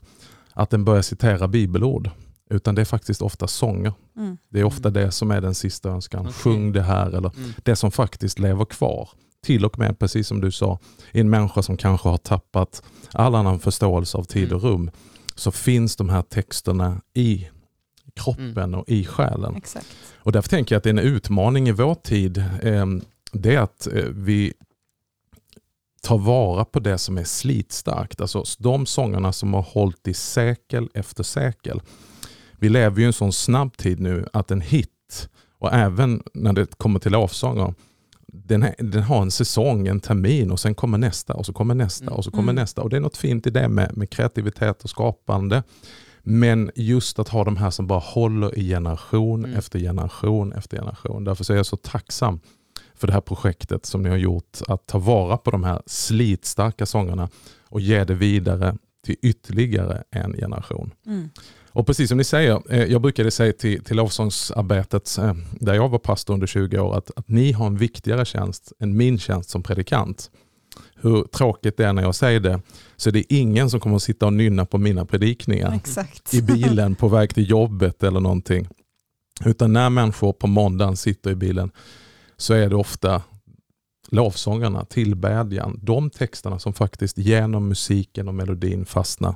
att 0.54 0.70
den 0.70 0.86
börjar 0.86 1.02
citera 1.02 1.48
bibelord. 1.48 2.10
Utan 2.50 2.76
det 2.76 2.82
är 2.82 2.86
faktiskt 2.86 3.22
ofta 3.22 3.48
sånger. 3.48 3.94
Mm. 4.18 4.38
Det 4.50 4.60
är 4.60 4.64
ofta 4.64 4.90
det 4.90 5.12
som 5.12 5.32
är 5.32 5.42
den 5.42 5.56
sista 5.56 5.90
önskan. 5.90 6.22
Okay. 6.22 6.34
Sjung 6.34 6.72
det 6.72 6.82
här 6.82 7.08
eller 7.08 7.36
mm. 7.38 7.54
det 7.64 7.76
som 7.76 7.92
faktiskt 7.92 8.40
lever 8.40 8.66
kvar. 8.66 9.10
Till 9.44 9.66
och 9.66 9.80
med, 9.80 10.00
precis 10.00 10.28
som 10.28 10.42
du 10.42 10.52
sa, 10.52 10.80
i 11.12 11.20
en 11.20 11.30
människa 11.30 11.62
som 11.62 11.78
kanske 11.78 12.10
har 12.10 12.18
tappat 12.18 12.84
all 13.14 13.36
annan 13.36 13.60
förståelse 13.60 14.18
av 14.18 14.24
tid 14.24 14.54
och 14.54 14.64
mm. 14.64 14.72
rum, 14.72 14.92
så 15.36 15.52
finns 15.52 15.96
de 15.96 16.10
här 16.10 16.22
texterna 16.22 17.02
i 17.14 17.50
kroppen 18.16 18.58
mm. 18.58 18.80
och 18.80 18.90
i 18.90 19.06
själen. 19.06 19.56
Exakt. 19.56 19.88
Och 20.16 20.32
därför 20.32 20.50
tänker 20.50 20.76
jag 20.76 20.78
att 20.78 20.84
det 20.84 20.90
är 20.90 20.94
en 20.94 21.00
utmaning 21.00 21.68
i 21.68 21.72
vår 21.72 21.96
tid. 21.96 22.38
Eh, 22.62 22.86
det 23.32 23.56
är 23.56 23.60
att 23.60 23.88
eh, 23.88 24.04
vi 24.04 24.54
tar 26.02 26.18
vara 26.18 26.66
på 26.66 26.80
det 26.80 26.98
som 26.98 27.18
är 27.18 27.24
slitstarkt. 27.24 28.22
Alltså 28.22 28.44
de 28.60 28.86
sångerna 28.86 29.34
som 29.34 29.54
har 29.54 29.62
hållit 29.62 30.08
i 30.08 30.14
sekel 30.14 30.90
efter 30.94 31.24
sekel. 31.24 31.82
Vi 32.60 32.70
lever 32.70 32.98
ju 32.98 33.04
i 33.04 33.08
en 33.08 33.14
sån 33.14 33.34
snabb 33.34 33.78
tid 33.78 34.00
nu 34.00 34.28
att 34.34 34.52
en 34.52 34.62
hit, 34.62 35.30
och 35.60 35.74
även 35.74 36.24
när 36.34 36.54
det 36.54 36.78
kommer 36.78 37.00
till 37.00 37.12
lovsånger, 37.12 37.74
den, 38.34 38.66
den, 38.78 39.04
har 39.04 39.22
en 39.22 39.32
säsong, 39.32 39.88
en 39.88 40.00
termin 40.00 40.52
och 40.52 40.60
sen 40.60 40.76
kommer 40.76 40.98
nästa 40.98 41.34
och 41.34 41.46
så 41.46 41.54
kommer 41.54 41.76
nästa 41.76 42.06
mm. 42.06 42.16
och 42.16 42.24
så 42.24 42.32
kommer 42.32 42.52
mm. 42.52 42.56
nästa. 42.56 42.82
Och 42.82 42.90
Det 42.90 42.96
är 42.96 43.02
något 43.02 43.18
fint 43.18 43.48
i 43.48 43.50
det 43.50 43.70
med, 43.70 43.98
med 43.98 44.10
kreativitet 44.10 44.84
och 44.84 44.90
skapande. 44.90 45.64
Men 46.24 46.72
just 46.76 47.20
att 47.20 47.30
ha 47.30 47.44
de 47.44 47.58
här 47.58 47.70
som 47.70 47.88
bara 47.88 48.00
håller 48.00 48.60
i 48.60 48.70
generation 48.70 49.46
mm. 49.46 49.58
efter 49.58 49.80
generation 49.80 50.54
efter 50.54 50.78
generation. 50.78 51.24
Därför 51.24 51.52
är 51.54 51.58
jag 51.58 51.66
så 51.66 51.78
tacksam 51.78 52.40
för 53.02 53.08
det 53.08 53.14
här 53.14 53.22
projektet 53.22 53.86
som 53.86 54.04
ni 54.04 54.10
har 54.10 54.18
gjort. 54.18 54.60
Att 54.68 54.88
ta 54.88 54.98
vara 54.98 55.38
på 55.38 55.52
de 55.52 55.64
här 55.64 55.82
slitstarka 55.86 56.86
sångerna 56.86 57.30
och 57.70 57.82
ge 57.82 58.04
det 58.04 58.14
vidare 58.14 58.78
till 59.06 59.16
ytterligare 59.22 60.04
en 60.12 60.34
generation. 60.34 60.92
Mm. 61.06 61.30
Och 61.74 61.88
precis 61.88 62.10
som 62.10 62.18
ni 62.18 62.24
säger, 62.24 62.62
eh, 62.70 62.84
jag 62.84 63.02
brukade 63.02 63.32
säga 63.32 63.54
till, 63.54 63.84
till 63.84 63.96
lovsångsarbetet 63.96 65.18
eh, 65.18 65.34
där 65.60 65.74
jag 65.74 65.90
var 65.90 66.00
pastor 66.00 66.34
under 66.34 66.48
20 66.48 66.80
år 66.80 66.98
att, 66.98 67.12
att 67.16 67.30
ni 67.30 67.52
har 67.52 67.68
en 67.68 67.78
viktigare 67.78 68.26
tjänst 68.26 68.74
än 68.80 68.98
min 68.98 69.20
tjänst 69.20 69.50
som 69.50 69.64
predikant. 69.64 70.32
Hur 70.96 71.24
tråkigt 71.24 71.78
det 71.78 71.86
är 71.86 71.94
när 71.94 72.02
jag 72.02 72.16
säger 72.16 72.40
det, 72.40 72.62
så 72.96 73.10
är 73.10 73.14
det 73.14 73.34
ingen 73.34 73.70
som 73.70 73.80
kommer 73.80 73.96
att 73.96 74.04
sitta 74.04 74.26
och 74.26 74.34
nynna 74.34 74.66
på 74.66 74.78
mina 74.78 75.06
predikningar 75.06 75.76
Exakt. 75.76 76.34
i 76.34 76.42
bilen 76.42 76.96
på 76.96 77.08
väg 77.08 77.34
till 77.34 77.50
jobbet 77.50 78.04
eller 78.04 78.20
någonting. 78.20 78.68
Utan 79.46 79.74
när 79.74 79.90
människor 79.90 80.34
på 80.34 80.48
måndagen 80.48 80.98
sitter 80.98 81.32
i 81.32 81.36
bilen 81.36 81.72
så 82.42 82.54
är 82.54 82.70
det 82.70 82.76
ofta 82.76 83.22
lovsångarna, 84.10 84.86
tillbedjan, 84.86 85.80
de 85.82 86.10
texterna 86.10 86.60
som 86.60 86.74
faktiskt 86.74 87.18
genom 87.18 87.68
musiken 87.68 88.28
och 88.28 88.34
melodin 88.34 88.86
fastnar. 88.86 89.36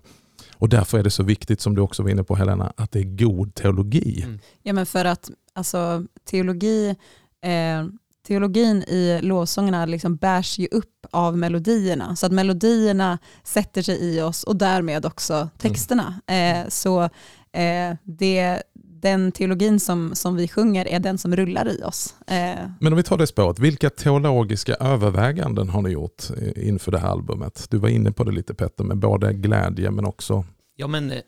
Och 0.53 0.69
därför 0.69 0.99
är 0.99 1.03
det 1.03 1.09
så 1.09 1.23
viktigt, 1.23 1.61
som 1.61 1.75
du 1.75 1.81
också 1.81 2.03
var 2.03 2.09
inne 2.09 2.23
på 2.23 2.35
Helena, 2.35 2.73
att 2.77 2.91
det 2.91 2.99
är 2.99 3.03
god 3.03 3.55
teologi. 3.55 4.21
Mm. 4.23 4.39
Ja 4.63 4.73
men 4.73 4.85
för 4.85 5.05
att 5.05 5.31
alltså, 5.53 6.03
teologi, 6.29 6.95
eh, 7.41 7.85
teologin 8.27 8.83
i 8.83 9.19
lovsångerna 9.21 9.85
liksom 9.85 10.15
bärs 10.15 10.59
ju 10.59 10.67
upp 10.71 11.05
av 11.11 11.37
melodierna. 11.37 12.15
Så 12.15 12.25
att 12.25 12.31
melodierna 12.31 13.17
sätter 13.43 13.81
sig 13.81 13.97
i 13.97 14.21
oss 14.21 14.43
och 14.43 14.55
därmed 14.55 15.05
också 15.05 15.49
texterna. 15.57 16.19
Mm. 16.27 16.61
Eh, 16.61 16.69
så 16.69 17.03
eh, 17.51 17.95
det, 18.03 18.63
den 19.05 19.31
teologin 19.31 19.79
som, 19.79 20.15
som 20.15 20.35
vi 20.35 20.47
sjunger 20.47 20.87
är 20.87 20.99
den 20.99 21.17
som 21.17 21.35
rullar 21.35 21.67
i 21.67 21.83
oss. 21.83 22.15
Eh. 22.27 22.69
Men 22.79 22.93
om 22.93 22.97
vi 22.97 23.03
tar 23.03 23.17
det 23.17 23.27
spåret, 23.27 23.59
vilka 23.59 23.89
teologiska 23.89 24.75
överväganden 24.75 25.69
har 25.69 25.81
ni 25.81 25.89
gjort 25.89 26.23
inför 26.55 26.91
det 26.91 26.99
här 26.99 27.09
albumet? 27.09 27.67
Du 27.69 27.77
var 27.77 27.89
inne 27.89 28.11
på 28.11 28.23
det 28.23 28.31
lite 28.31 28.53
Petter, 28.53 28.83
med 28.83 28.97
både 28.97 29.33
glädje 29.33 29.91
men 29.91 30.05
också... 30.05 30.45
Ja 30.75 30.87
men 30.87 31.11
eh, 31.11 31.21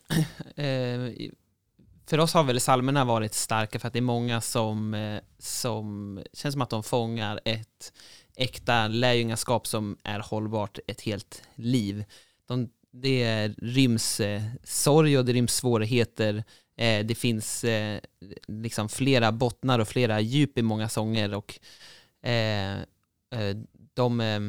för 2.06 2.18
oss 2.18 2.34
har 2.34 2.44
väl 2.44 2.60
salmerna 2.60 3.04
varit 3.04 3.34
starka 3.34 3.78
för 3.78 3.86
att 3.86 3.92
det 3.92 3.98
är 3.98 4.14
många 4.16 4.40
som, 4.40 4.94
eh, 4.94 5.20
som 5.38 6.20
känns 6.32 6.52
som 6.52 6.62
att 6.62 6.70
de 6.70 6.82
fångar 6.82 7.40
ett 7.44 7.92
äkta 8.36 8.88
lärjungaskap 8.88 9.66
som 9.66 9.96
är 10.04 10.20
hållbart 10.20 10.78
ett 10.86 11.00
helt 11.00 11.42
liv. 11.54 12.04
De, 12.48 12.68
det 12.92 13.48
ryms 13.48 14.20
eh, 14.20 14.42
sorg 14.64 15.18
och 15.18 15.24
det 15.24 15.32
ryms 15.32 15.54
svårigheter 15.54 16.44
Eh, 16.78 17.06
det 17.06 17.14
finns 17.14 17.64
eh, 17.64 18.00
liksom 18.46 18.88
flera 18.88 19.32
bottnar 19.32 19.78
och 19.78 19.88
flera 19.88 20.20
djup 20.20 20.58
i 20.58 20.62
många 20.62 20.88
sånger 20.88 21.34
och 21.34 21.58
eh, 22.22 22.78
eh 22.78 23.56
de, 23.94 24.20
eh, 24.20 24.40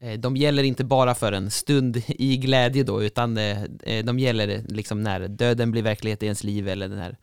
eh, 0.00 0.18
de 0.18 0.36
gäller 0.36 0.62
inte 0.62 0.84
bara 0.84 1.14
för 1.14 1.32
en 1.32 1.50
stund 1.50 2.02
i 2.08 2.36
glädje 2.36 2.82
då, 2.82 3.02
utan 3.02 3.36
eh, 3.36 3.64
de 4.04 4.18
gäller 4.18 4.64
liksom 4.68 5.02
när 5.02 5.28
döden 5.28 5.70
blir 5.70 5.82
verklighet 5.82 6.22
i 6.22 6.26
ens 6.26 6.44
liv 6.44 6.68
eller 6.68 6.88
när 6.88 7.16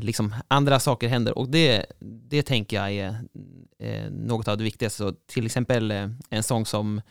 liksom 0.00 0.34
andra 0.48 0.80
saker 0.80 1.08
händer. 1.08 1.38
Och 1.38 1.48
det, 1.48 1.86
det 2.00 2.42
tänker 2.42 2.76
jag 2.76 2.92
är 2.92 4.10
något 4.10 4.48
av 4.48 4.58
det 4.58 4.64
viktigaste. 4.64 4.98
Så 4.98 5.12
till 5.12 5.46
exempel 5.46 5.90
en 6.30 6.42
sång 6.42 6.66
som 6.66 6.98
eh, 6.98 7.02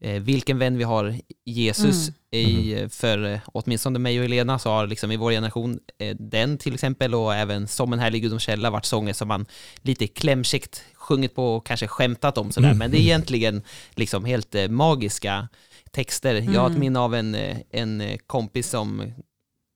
vilken 0.00 0.58
vän 0.58 0.78
vi 0.78 0.84
har 0.84 1.20
Jesus 1.44 2.08
mm. 2.08 2.16
i, 2.30 2.74
mm. 2.74 2.90
för 2.90 3.24
eh, 3.24 3.40
åtminstone 3.46 3.98
mig 3.98 4.18
och 4.18 4.24
Elena 4.24 4.58
så 4.58 4.70
har 4.70 4.86
liksom 4.86 5.12
i 5.12 5.16
vår 5.16 5.30
generation 5.30 5.78
eh, 5.98 6.16
den 6.18 6.58
till 6.58 6.74
exempel 6.74 7.14
och 7.14 7.34
även 7.34 7.68
Som 7.68 7.92
en 7.92 7.98
härlig 7.98 8.22
gudomskälla 8.22 8.70
varit 8.70 8.84
sånger 8.84 9.12
som 9.12 9.28
man 9.28 9.46
lite 9.82 10.06
klämkäckt 10.06 10.82
sjungit 10.94 11.34
på 11.34 11.56
och 11.56 11.66
kanske 11.66 11.86
skämtat 11.86 12.38
om 12.38 12.52
sådär, 12.52 12.68
mm. 12.68 12.78
men 12.78 12.90
det 12.90 12.98
är 12.98 13.00
egentligen 13.00 13.62
liksom 13.90 14.24
helt 14.24 14.54
eh, 14.54 14.68
magiska 14.68 15.48
texter. 15.90 16.34
Jag 16.34 16.60
har 16.60 16.66
ett 16.66 16.70
mm. 16.70 16.80
minne 16.80 16.98
av 16.98 17.14
en, 17.14 17.34
eh, 17.34 17.56
en 17.70 18.02
kompis 18.26 18.68
som 18.68 19.12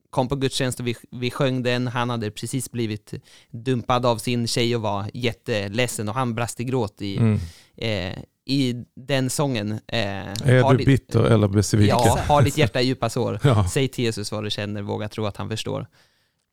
kom 0.09 0.27
på 0.27 0.35
gudstjänst 0.35 0.79
och 0.79 0.87
vi, 0.87 0.95
vi 1.11 1.31
sjöng 1.31 1.63
den. 1.63 1.87
Han 1.87 2.09
hade 2.09 2.31
precis 2.31 2.71
blivit 2.71 3.13
dumpad 3.51 4.05
av 4.05 4.17
sin 4.17 4.47
tjej 4.47 4.75
och 4.75 4.81
var 4.81 5.05
jätteledsen 5.13 6.09
och 6.09 6.15
han 6.15 6.35
brast 6.35 6.59
i 6.59 6.63
gråt 6.63 7.01
i, 7.01 7.17
mm. 7.17 7.39
eh, 7.77 8.23
i 8.51 8.85
den 8.95 9.29
sången. 9.29 9.71
Eh, 9.71 9.79
är 9.87 10.77
du 10.77 10.85
bitter 10.85 11.23
eller 11.23 11.47
besviken? 11.47 11.87
Ja, 11.87 12.19
har 12.27 12.41
ditt 12.41 12.57
hjärta 12.57 12.81
djupa 12.81 13.09
sår. 13.09 13.39
ja. 13.43 13.67
Säg 13.67 13.87
till 13.87 14.03
Jesus 14.03 14.31
vad 14.31 14.43
du 14.43 14.49
känner, 14.49 14.81
våga 14.81 15.09
tro 15.09 15.25
att 15.25 15.37
han 15.37 15.49
förstår. 15.49 15.87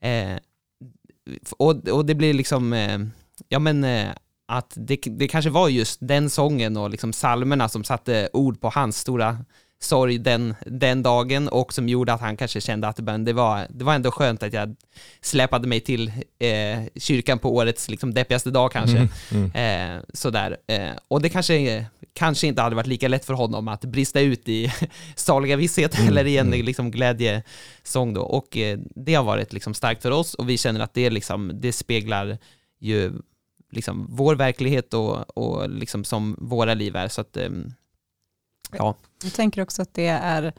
Eh, 0.03 0.37
och, 1.59 1.89
och 1.89 2.07
det 2.07 2.15
blir 2.15 2.35
liksom, 2.35 2.73
eh, 2.73 2.99
ja 3.49 3.59
men 3.59 3.87
att 4.49 4.73
det, 4.77 4.97
det 5.07 5.29
kanske 5.29 5.51
var 5.51 5.69
just 5.69 5.99
den 6.03 6.31
sången 6.31 6.77
och 6.77 6.91
liksom 6.91 7.13
salmerna 7.13 7.69
som 7.69 7.85
satte 7.85 8.29
ord 8.33 8.61
på 8.61 8.69
hans 8.69 8.99
stora 8.99 9.39
sorg 9.81 10.19
den, 10.19 10.55
den 10.67 11.03
dagen 11.03 11.49
och 11.49 11.73
som 11.73 11.89
gjorde 11.89 12.13
att 12.13 12.21
han 12.21 12.37
kanske 12.37 12.61
kände 12.61 12.89
att 12.89 12.97
det 12.97 13.33
var, 13.33 13.67
det 13.71 13.85
var 13.85 13.95
ändå 13.95 14.11
skönt 14.11 14.43
att 14.43 14.53
jag 14.53 14.77
släpade 15.21 15.69
mig 15.69 15.81
till 15.81 16.09
eh, 16.39 16.83
kyrkan 16.97 17.39
på 17.39 17.57
årets 17.57 17.89
liksom, 17.91 18.15
deppigaste 18.15 18.51
dag 18.51 18.73
kanske. 18.73 19.09
Mm, 19.31 19.51
mm. 19.55 19.97
Eh, 19.97 20.03
sådär. 20.15 20.57
Eh, 20.67 20.91
och 21.09 21.23
det 21.23 21.29
kanske, 21.29 21.87
kanske 22.13 22.47
inte 22.47 22.63
hade 22.63 22.77
varit 22.77 22.87
lika 22.87 23.09
lätt 23.09 23.25
för 23.25 23.35
honom 23.35 23.69
att 23.69 23.85
brista 23.85 24.21
ut 24.21 24.49
i 24.49 24.73
saliga 25.15 25.57
visshet 25.57 25.99
mm, 25.99 26.09
eller 26.09 26.25
i 26.25 26.39
en 26.39 26.47
mm. 26.47 26.65
liksom, 26.65 26.91
glädjesång 26.91 28.15
då. 28.15 28.23
Och 28.23 28.57
eh, 28.57 28.79
det 28.95 29.15
har 29.15 29.25
varit 29.25 29.53
liksom, 29.53 29.75
starkt 29.75 30.03
för 30.03 30.11
oss 30.11 30.35
och 30.35 30.49
vi 30.49 30.59
känner 30.59 30.81
att 30.81 30.95
det, 30.95 31.11
liksom, 31.11 31.53
det 31.55 31.73
speglar 31.73 32.39
ju 32.81 33.13
liksom, 33.71 34.07
vår 34.11 34.35
verklighet 34.35 34.95
och, 34.95 35.39
och 35.39 35.71
liksom, 35.71 36.05
som 36.05 36.37
våra 36.41 36.75
liv 36.75 36.97
är. 36.97 37.09
Så 37.09 37.21
att, 37.21 37.37
ehm, 37.37 37.73
Ja. 38.73 38.95
Jag 39.23 39.33
tänker 39.33 39.63
också 39.63 39.83
att 39.83 39.95
det 39.95 40.07
är 40.07 40.53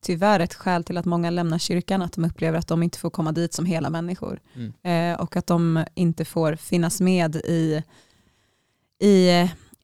tyvärr 0.00 0.40
ett 0.40 0.54
skäl 0.54 0.84
till 0.84 0.98
att 0.98 1.04
många 1.04 1.30
lämnar 1.30 1.58
kyrkan, 1.58 2.02
att 2.02 2.12
de 2.12 2.24
upplever 2.24 2.58
att 2.58 2.68
de 2.68 2.82
inte 2.82 2.98
får 2.98 3.10
komma 3.10 3.32
dit 3.32 3.54
som 3.54 3.66
hela 3.66 3.90
människor. 3.90 4.40
Mm. 4.54 4.72
Eh, 4.82 5.20
och 5.20 5.36
att 5.36 5.46
de 5.46 5.84
inte 5.94 6.24
får 6.24 6.56
finnas 6.56 7.00
med 7.00 7.36
i, 7.36 7.82
i 9.00 9.30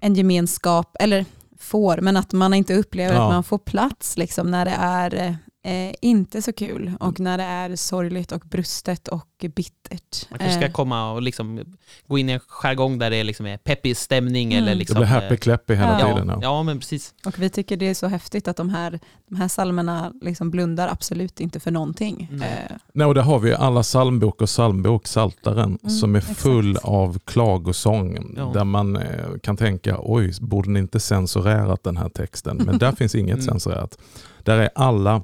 en 0.00 0.14
gemenskap, 0.14 0.97
eller 1.00 1.25
får, 1.58 1.99
men 2.00 2.16
att 2.16 2.32
man 2.32 2.54
inte 2.54 2.75
upplever 2.75 3.14
ja. 3.14 3.25
att 3.26 3.32
man 3.32 3.44
får 3.44 3.58
plats 3.58 4.16
liksom, 4.16 4.50
när 4.50 4.64
det 4.64 4.76
är 4.78 5.38
eh, 5.68 5.94
inte 6.00 6.42
så 6.42 6.52
kul 6.52 6.92
och 7.00 7.20
när 7.20 7.38
det 7.38 7.44
är 7.44 7.76
sorgligt 7.76 8.32
och 8.32 8.40
brustet 8.40 9.08
och 9.08 9.26
bittert. 9.40 10.30
Man 10.30 10.38
kanske 10.38 10.56
ska 10.56 10.66
eh. 10.66 10.72
komma 10.72 11.12
och 11.12 11.22
liksom 11.22 11.64
gå 12.06 12.18
in 12.18 12.28
i 12.28 12.32
en 12.32 12.40
jargong 12.40 12.98
där 12.98 13.10
det 13.10 13.25
liksom 13.25 13.46
är 13.46 13.56
peppig 13.56 13.96
stämning. 13.96 14.52
Mm. 14.52 14.62
Eller 14.62 14.75
liksom, 14.75 14.94
det 14.94 15.00
blir 15.00 15.08
happy 15.08 15.37
clappy 15.37 15.75
hela 15.75 16.00
ja. 16.00 16.14
tiden. 16.14 16.28
Ja. 16.28 16.38
ja, 16.42 16.62
men 16.62 16.78
precis. 16.78 17.14
Och 17.26 17.38
vi 17.38 17.50
tycker 17.50 17.76
det 17.76 17.88
är 17.88 17.94
så 17.94 18.06
häftigt 18.06 18.48
att 18.48 18.56
de 18.56 18.70
här, 18.70 19.00
de 19.28 19.34
här 19.37 19.48
salmerna 19.48 20.12
liksom 20.20 20.50
blundar 20.50 20.88
absolut 20.88 21.40
inte 21.40 21.60
för 21.60 21.70
någonting. 21.70 22.28
Mm. 22.30 22.42
Eh. 22.42 22.76
Nej, 22.92 23.06
och 23.06 23.14
där 23.14 23.22
har 23.22 23.38
vi 23.38 23.54
alla 23.54 23.82
psalmbok 23.82 24.42
och 24.42 24.48
psalmbok, 24.48 25.06
Saltaren, 25.06 25.78
mm, 25.82 25.90
som 25.90 26.16
är 26.16 26.20
full 26.20 26.70
exakt. 26.70 26.88
av 26.88 27.18
klagosång. 27.18 28.34
Ja. 28.37 28.50
Där 28.54 28.64
man 28.64 28.96
eh, 28.96 29.38
kan 29.42 29.56
tänka, 29.56 29.96
oj, 30.02 30.32
borde 30.40 30.70
ni 30.70 30.78
inte 30.78 31.00
censurerat 31.00 31.82
den 31.82 31.96
här 31.96 32.08
texten? 32.08 32.56
Men 32.56 32.78
där 32.78 32.92
finns 32.96 33.14
inget 33.14 33.34
mm. 33.34 33.46
censurerat. 33.46 33.98
Där 34.42 34.58
är 34.58 34.70
alla 34.75 35.22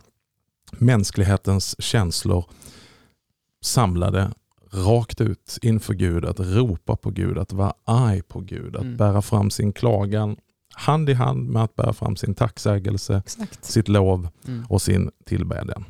mänsklighetens 0.80 1.82
känslor 1.82 2.44
samlade 3.64 4.30
rakt 4.72 5.20
ut 5.20 5.58
inför 5.62 5.94
Gud, 5.94 6.24
att 6.24 6.40
ropa 6.40 6.96
på 6.96 7.10
Gud, 7.10 7.38
att 7.38 7.52
vara 7.52 7.74
arg 7.84 8.22
på 8.22 8.40
Gud, 8.40 8.76
att 8.76 8.82
mm. 8.82 8.96
bära 8.96 9.22
fram 9.22 9.50
sin 9.50 9.72
klagan. 9.72 10.36
hand 10.74 11.10
i 11.10 11.14
hand 11.14 11.48
med 11.48 11.64
att 11.64 11.76
bära 11.76 11.92
fram 11.92 12.16
sin 12.16 12.34
tacksägelse, 12.34 13.22
Exakt. 13.24 13.64
sitt 13.64 13.88
lov 13.88 14.28
mm. 14.46 14.66
och 14.68 14.82
sin 14.82 15.10
tillbedjan. 15.24 15.84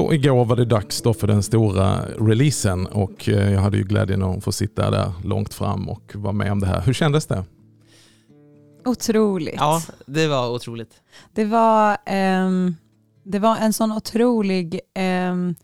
Så 0.00 0.12
igår 0.12 0.44
var 0.44 0.56
det 0.56 0.64
dags 0.64 1.02
då 1.02 1.14
för 1.14 1.26
den 1.26 1.42
stora 1.42 2.04
releasen 2.06 2.86
och 2.86 3.28
eh, 3.28 3.52
jag 3.52 3.60
hade 3.60 3.76
ju 3.76 3.84
glädjen 3.84 4.22
att 4.22 4.44
få 4.44 4.52
sitta 4.52 4.90
där 4.90 5.12
långt 5.24 5.54
fram 5.54 5.88
och 5.88 6.12
vara 6.14 6.32
med 6.32 6.52
om 6.52 6.60
det 6.60 6.66
här. 6.66 6.80
Hur 6.80 6.92
kändes 6.92 7.26
det? 7.26 7.44
Otroligt. 8.84 9.54
Ja, 9.56 9.82
det 10.06 10.28
var 10.28 10.50
otroligt. 10.50 11.00
Det 11.32 11.44
var, 11.44 11.98
um, 12.46 12.76
det 13.24 13.38
var 13.38 13.56
en 13.56 13.72
sån 13.72 13.92
otrolig, 13.92 14.80
um, 15.30 15.54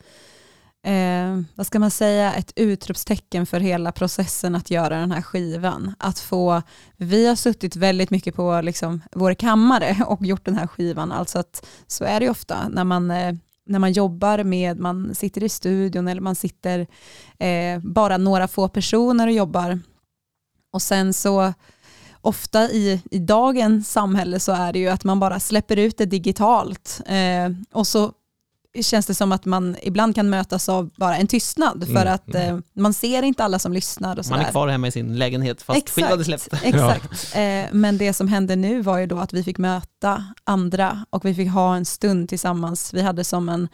um, 0.87 1.47
vad 1.55 1.67
ska 1.67 1.79
man 1.79 1.91
säga, 1.91 2.35
ett 2.35 2.53
utropstecken 2.57 3.47
för 3.47 3.61
hela 3.61 3.93
processen 3.93 4.55
att 4.55 4.71
göra 4.71 5.01
den 5.01 5.13
här 5.13 5.23
skivan. 5.23 5.95
Att 5.99 6.19
få, 6.19 6.63
vi 6.97 7.27
har 7.27 7.37
suttit 7.37 7.77
väldigt 7.77 8.11
mycket 8.11 8.35
på 8.35 8.61
liksom, 8.61 9.03
vår 9.13 9.35
kammare 9.35 9.97
och 10.07 10.27
gjort 10.27 10.45
den 10.45 10.57
här 10.57 10.67
skivan. 10.67 11.13
Alltså 11.13 11.39
att 11.39 11.67
så 11.87 12.05
är 12.05 12.21
det 12.21 12.31
ofta 12.31 12.69
när 12.69 12.85
man 12.85 13.11
uh, 13.11 13.35
när 13.67 13.79
man 13.79 13.93
jobbar 13.93 14.45
med, 14.45 14.79
man 14.79 15.15
sitter 15.15 15.45
i 15.45 15.49
studion 15.49 16.09
eller 16.09 16.21
man 16.21 16.35
sitter 16.35 16.87
eh, 17.39 17.81
bara 17.83 18.17
några 18.17 18.49
få 18.49 18.69
personer 18.69 19.27
och 19.27 19.33
jobbar. 19.33 19.81
Och 20.73 20.83
sen 20.83 21.13
så 21.13 21.53
ofta 22.21 22.71
i, 22.71 23.03
i 23.11 23.19
dagens 23.19 23.91
samhälle 23.91 24.41
så 24.41 24.53
är 24.53 24.73
det 24.73 24.79
ju 24.79 24.89
att 24.89 25.05
man 25.05 25.21
bara 25.21 25.41
släpper 25.41 25.77
ut 25.77 25.99
det 25.99 26.07
digitalt 26.07 27.01
eh, 27.07 27.51
och 27.73 27.87
så 27.87 28.13
känns 28.83 29.07
det 29.07 29.15
som 29.15 29.33
att 29.33 29.45
man 29.45 29.77
ibland 29.83 30.15
kan 30.15 30.31
mötas 30.31 30.69
av 30.69 30.91
bara 30.97 31.17
en 31.17 31.27
tystnad 31.27 31.85
för 31.85 32.07
mm, 32.07 32.15
att 32.15 32.35
mm. 32.35 32.63
Man 32.77 32.95
ser 32.95 33.23
inte 33.23 33.45
alla 33.45 33.59
som 33.59 33.73
lyssnar. 33.73 34.19
Och 34.19 34.27
man 34.31 34.41
är 34.41 34.51
kvar 34.51 34.69
hemma 34.69 34.89
i 34.89 34.91
sin 34.91 35.19
lägenhet 35.19 35.63
fast 35.63 35.79
exakt, 35.79 35.95
skivan 35.95 36.21
är 36.21 36.25
släppt. 36.25 36.49
Exakt, 36.63 37.35
ja. 37.35 37.41
eh, 37.41 37.67
men 37.73 37.99
det 37.99 38.13
som 38.13 38.29
hände 38.29 38.57
nu 38.57 38.83
var 38.83 38.99
ju 38.99 39.07
då 39.07 39.19
att 39.19 39.33
vi 39.33 39.43
fick 39.43 39.59
möta 39.59 40.25
andra 40.45 41.05
och 41.11 41.25
vi 41.25 41.35
fick 41.35 41.51
ha 41.51 41.77
en 41.77 41.85
stund 41.85 42.29
tillsammans. 42.29 42.95
Vi 42.95 43.03
hade 43.03 43.25
som 43.25 43.49
en 43.49 43.69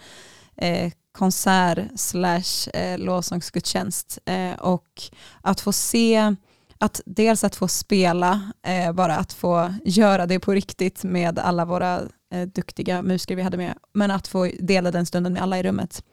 eh, 0.57 0.93
konsert 1.13 1.79
slash 1.97 2.71
eh, 2.75 2.99
lovsångsgudstjänst 2.99 4.19
eh, 4.25 4.53
och 4.53 5.03
att 5.41 5.61
få 5.61 5.73
se 5.73 6.35
att 6.83 7.01
dels 7.07 7.45
att 7.45 7.57
få 7.57 7.69
spela, 7.69 8.53
eh, 8.67 8.93
bara 8.93 9.17
att 9.17 9.33
få 9.33 9.75
göra 9.85 10.27
det 10.27 10.41
på 10.41 10.53
riktigt 10.53 11.05
med 11.05 11.39
alla 11.39 11.65
våra 11.65 12.01
eh, 12.33 12.43
duktiga 12.43 13.03
musiker 13.03 13.37
vi 13.37 13.43
hade 13.43 13.57
med, 13.57 13.75
men 13.93 14.11
att 14.11 14.29
få 14.29 14.51
dela 14.61 14.91
den 14.91 15.07
stunden 15.07 15.33
med 15.33 15.43
alla 15.43 15.59
i 15.59 15.63
rummet. 15.63 16.05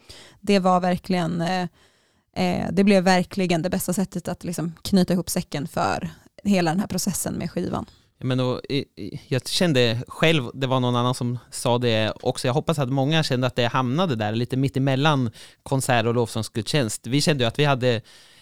Det 0.42 0.60
var 0.60 0.80
verkligen, 0.80 1.42
eh, 1.42 1.68
eh 2.36 2.68
det 2.72 2.84
blev 2.84 3.04
verkligen 3.04 3.62
det 3.62 3.70
bästa 3.70 3.94
sättet 3.94 4.28
att 4.28 4.44
liksom 4.44 4.76
knyta 4.82 5.14
ihop 5.14 5.29
säcken 5.29 5.68
för 5.68 6.10
hela 6.44 6.72
den 6.72 6.79
här 6.79 6.88
processen 6.88 7.34
med 7.34 7.51
skivan. 7.51 7.86
Men 8.24 8.38
då, 8.38 8.62
jag 9.27 9.48
kände 9.48 10.03
själv, 10.08 10.51
det 10.53 10.68
var 10.68 10.79
någon 10.79 10.96
annan 10.96 11.16
som 11.16 11.40
sa 11.51 11.77
det 11.77 12.14
också, 12.22 12.48
jag 12.48 12.53
hoppas 12.53 12.79
att 12.79 12.90
många 12.90 13.24
kände 13.24 13.48
att 13.48 13.55
det 13.55 13.66
hamnade 13.66 14.16
där 14.16 14.32
lite 14.32 14.58
mitt 14.58 14.77
emellan 14.77 15.32
konsert 15.64 16.05
och 16.05 16.14
lovsångsgudstjänst. 16.14 17.08
Vi 17.08 17.22
kände 17.22 17.44
ju 17.44 17.48
att 17.48 17.60
vi 17.60 17.66
hade 17.66 18.01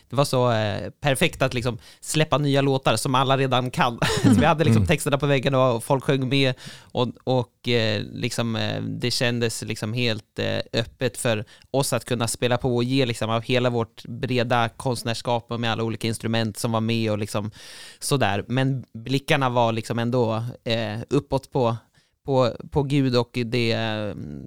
det 0.10 0.16
var 0.16 0.26
så 0.26 0.52
eh, 0.52 0.90
perfekt 0.90 1.42
att 1.42 1.54
liksom 1.54 1.78
släppa 2.00 2.38
nya 2.38 2.62
låtar 2.62 2.96
som 2.96 3.16
alla 3.16 3.38
redan 3.38 3.72
kan. 3.72 4.00
vi 4.40 4.46
hade 4.46 4.64
liksom 4.64 4.82
mm. 4.82 4.88
texterna 4.88 5.18
på 5.18 5.26
väggen 5.26 5.56
och 5.56 5.84
folk 5.84 6.04
sjöng 6.04 6.30
med 6.30 6.54
och, 6.80 7.08
och 7.24 7.68
eh, 7.68 8.02
liksom, 8.02 8.56
eh, 8.56 8.82
det 8.82 9.12
kändes 9.12 9.62
liksom 9.62 9.94
helt 9.94 10.40
eh, 10.40 10.60
öppet 10.74 11.18
för 11.18 11.46
oss 11.72 11.94
att 11.94 12.06
kunna 12.06 12.28
spela 12.28 12.58
på 12.58 12.76
och 12.76 12.84
ge 12.84 13.06
liksom 13.06 13.30
av 13.30 13.42
hela 13.42 13.70
vårt 13.70 14.04
breda 14.04 14.70
konstnärskap 14.70 15.60
med 15.60 15.72
alla 15.72 15.84
olika 15.84 16.08
instrument 16.08 16.58
som 16.58 16.72
var 16.72 16.82
med 16.82 17.12
och 17.12 17.18
liksom 17.18 17.52
sådär. 18.00 18.46
Men 18.48 18.86
blickarna 18.94 19.50
var 19.50 19.72
liksom 19.72 20.00
ändå 20.00 20.44
eh, 20.64 21.00
uppåt 21.10 21.52
på, 21.52 21.78
på, 22.26 22.56
på 22.72 22.84
Gud 22.84 23.16
och 23.16 23.38
det, 23.46 23.78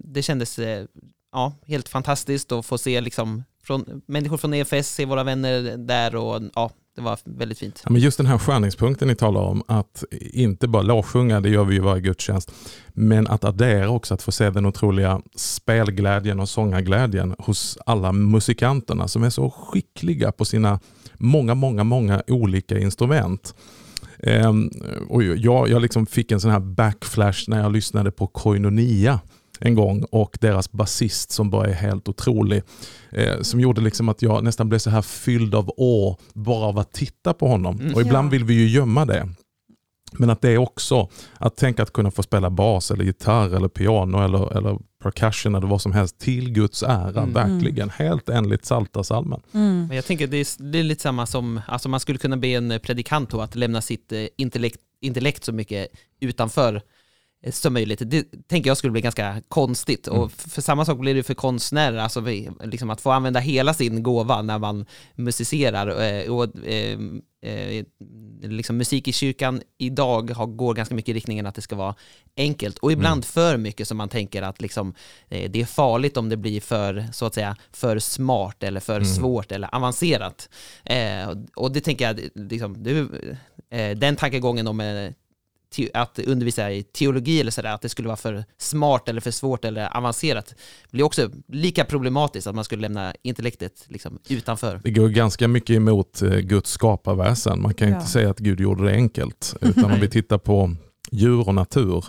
det 0.05 0.23
kändes 0.23 0.59
eh, 0.59 0.85
ja, 1.33 1.53
helt 1.67 1.89
fantastiskt 1.89 2.53
att 2.53 2.67
få 2.67 2.79
se 2.79 3.01
liksom 3.01 3.45
från 3.71 4.03
människor 4.07 4.37
från 4.37 4.55
EFS, 4.55 5.01
är 5.01 5.07
våra 5.07 5.25
vänner 5.25 5.77
där 5.77 6.17
och 6.17 6.43
ja, 6.55 6.71
det 6.97 7.03
var 7.03 7.19
väldigt 7.25 7.59
fint. 7.59 7.83
Ja, 7.85 7.91
men 7.93 8.01
just 8.01 8.17
den 8.17 8.27
här 8.27 8.39
skärningspunkten 8.39 9.09
ni 9.09 9.15
talar 9.15 9.41
om, 9.41 9.63
att 9.69 10.05
inte 10.21 10.69
bara 10.69 10.83
lovsjunga, 10.83 11.41
det 11.41 11.49
gör 11.49 11.65
vi 11.65 11.75
ju 11.75 11.81
varje 11.81 12.03
gudstjänst, 12.03 12.53
men 12.89 13.27
att 13.27 13.45
addera 13.45 13.91
också, 13.91 14.15
att 14.15 14.23
få 14.23 14.33
se 14.33 14.51
den 14.51 14.67
otroliga 14.67 15.23
spelglädjen 15.37 16.41
och 16.41 16.49
sångarglädjen 16.49 17.35
hos 17.39 17.79
alla 17.87 18.13
musikanterna 18.13 19.09
som 19.09 19.23
är 19.23 19.31
så 19.31 19.51
skickliga 19.51 20.33
på 20.33 20.45
sina 20.45 20.81
många, 21.15 21.55
många, 21.55 21.85
många 21.85 22.23
olika 22.27 22.79
instrument. 22.79 23.55
Um, 24.19 24.71
och 25.09 25.23
jag, 25.23 25.69
jag 25.69 25.83
liksom 25.83 26.07
fick 26.07 26.33
en 26.33 26.41
sån 26.41 26.51
här 26.51 26.61
backflash 26.61 27.45
när 27.49 27.63
jag 27.63 27.73
lyssnade 27.73 28.11
på 28.11 28.27
Koinonia 28.27 29.21
en 29.61 29.75
gång 29.75 30.05
och 30.11 30.39
deras 30.41 30.73
basist 30.73 31.31
som 31.31 31.51
bara 31.51 31.69
är 31.69 31.75
helt 31.75 32.09
otrolig. 32.09 32.63
Eh, 33.13 33.41
som 33.41 33.61
gjorde 33.61 33.81
liksom 33.81 34.09
att 34.09 34.23
jag 34.23 34.45
nästan 34.45 34.69
blev 34.69 34.79
så 34.79 34.91
här 34.91 35.03
fylld 35.03 35.55
av 35.55 35.71
å 35.77 36.17
bara 36.33 36.65
av 36.67 36.79
att 36.79 36.93
titta 36.93 37.35
på 37.35 37.49
honom. 37.49 37.81
Mm. 37.81 37.95
Och 37.95 38.01
ibland 38.01 38.27
ja. 38.27 38.31
vill 38.31 38.45
vi 38.45 38.55
ju 38.55 38.69
gömma 38.69 39.05
det. 39.05 39.29
Men 40.13 40.31
att 40.31 40.41
det 40.41 40.51
är 40.51 40.59
också 40.59 41.09
att 41.39 41.57
tänka 41.57 41.83
att 41.83 41.93
kunna 41.93 42.11
få 42.11 42.23
spela 42.23 42.51
bas 42.51 42.91
eller 42.91 43.05
gitarr 43.05 43.57
eller 43.57 43.69
piano 43.69 44.25
eller, 44.25 44.57
eller 44.57 44.79
percussion 45.03 45.55
eller 45.55 45.67
vad 45.67 45.81
som 45.81 45.93
helst 45.93 46.19
till 46.19 46.53
Guds 46.53 46.83
ära. 46.83 47.23
Mm. 47.23 47.33
Verkligen. 47.33 47.91
Helt 47.91 48.29
enligt 48.29 48.63
Psaltarpsalmen. 48.63 49.41
Mm. 49.55 49.87
Men 49.87 49.97
jag 49.97 50.05
tänker 50.05 50.27
det 50.27 50.37
är, 50.37 50.71
det 50.73 50.79
är 50.79 50.83
lite 50.83 51.03
samma 51.03 51.27
som, 51.27 51.61
alltså 51.67 51.89
man 51.89 52.01
skulle 52.01 52.19
kunna 52.19 52.37
be 52.37 52.49
en 52.49 52.81
predikant 52.83 53.35
att 53.35 53.55
lämna 53.55 53.81
sitt 53.81 54.13
eh, 54.13 54.27
intellekt, 54.37 54.81
intellekt 55.01 55.45
så 55.45 55.53
mycket 55.53 55.89
utanför 56.21 56.83
som 57.51 57.73
möjligt. 57.73 58.03
Det 58.05 58.49
tänker 58.49 58.71
jag 58.71 58.77
skulle 58.77 58.91
bli 58.91 59.01
ganska 59.01 59.43
konstigt. 59.49 60.09
Mm. 60.09 60.21
Och 60.21 60.33
för 60.33 60.63
samma 60.63 60.85
sak 60.85 60.99
blir 60.99 61.15
det 61.15 61.23
för 61.23 61.35
konstnärer, 61.35 61.97
alltså 61.97 62.21
liksom 62.65 62.91
att 62.91 63.01
få 63.01 63.11
använda 63.11 63.41
hela 63.41 63.75
sin 63.75 64.03
gåva 64.03 64.43
när 64.43 64.59
man 64.59 64.87
musicerar. 65.15 66.03
Eh, 66.03 66.33
och, 66.33 66.67
eh, 66.67 66.99
eh, 67.43 67.85
liksom 68.43 68.77
musik 68.77 69.09
i 69.09 69.13
kyrkan 69.13 69.63
idag 69.79 70.31
har, 70.31 70.47
går 70.47 70.75
ganska 70.75 70.95
mycket 70.95 71.09
i 71.09 71.13
riktningen 71.13 71.47
att 71.47 71.55
det 71.55 71.63
ska 71.63 71.77
vara 71.77 71.95
enkelt 72.37 72.79
och 72.79 72.93
ibland 72.93 73.13
mm. 73.13 73.23
för 73.23 73.57
mycket 73.57 73.89
som 73.89 73.97
man 73.97 74.09
tänker 74.09 74.43
att 74.43 74.61
liksom, 74.61 74.95
eh, 75.29 75.51
det 75.51 75.61
är 75.61 75.67
farligt 75.67 76.17
om 76.17 76.29
det 76.29 76.37
blir 76.37 76.61
för, 76.61 77.07
så 77.13 77.27
att 77.27 77.35
säga, 77.35 77.57
för 77.73 77.99
smart 77.99 78.63
eller 78.63 78.81
för 78.81 78.97
mm. 78.97 79.05
svårt 79.05 79.53
eller 79.53 79.75
avancerat. 79.75 80.49
Eh, 80.85 81.31
och 81.55 81.73
det 81.73 81.81
tänker 81.81 82.05
jag, 82.05 82.21
liksom, 82.35 82.83
det, 82.83 83.09
eh, 83.71 83.97
den 83.97 84.17
tankegången 84.17 84.67
om 84.67 85.11
att 85.95 86.19
undervisa 86.19 86.73
i 86.73 86.83
teologi 86.83 87.41
eller 87.41 87.51
sådär, 87.51 87.75
att 87.75 87.83
det 87.83 87.89
skulle 87.89 88.09
vara 88.09 88.17
för 88.17 88.45
smart 88.59 89.09
eller 89.09 89.21
för 89.21 89.31
svårt 89.31 89.65
eller 89.65 89.97
avancerat, 89.97 90.55
blir 90.91 91.05
också 91.05 91.31
lika 91.49 91.85
problematiskt 91.85 92.47
att 92.47 92.55
man 92.55 92.65
skulle 92.65 92.83
lämna 92.83 93.15
intellektet 93.23 93.85
liksom 93.89 94.19
utanför. 94.29 94.81
Det 94.85 94.91
går 94.91 95.09
ganska 95.09 95.49
mycket 95.49 95.77
emot 95.77 96.23
eh, 96.23 96.39
Guds 96.39 96.71
skaparväsen. 96.71 97.63
Man 97.63 97.75
kan 97.75 97.89
ja. 97.89 97.95
inte 97.95 98.09
säga 98.09 98.31
att 98.31 98.39
Gud 98.39 98.61
gjorde 98.61 98.85
det 98.85 98.93
enkelt, 98.93 99.57
utan 99.61 99.85
om 99.85 100.01
vi 100.01 100.09
tittar 100.09 100.39
på 100.39 100.77
djur 101.11 101.49
och 101.49 101.55
natur, 101.55 102.05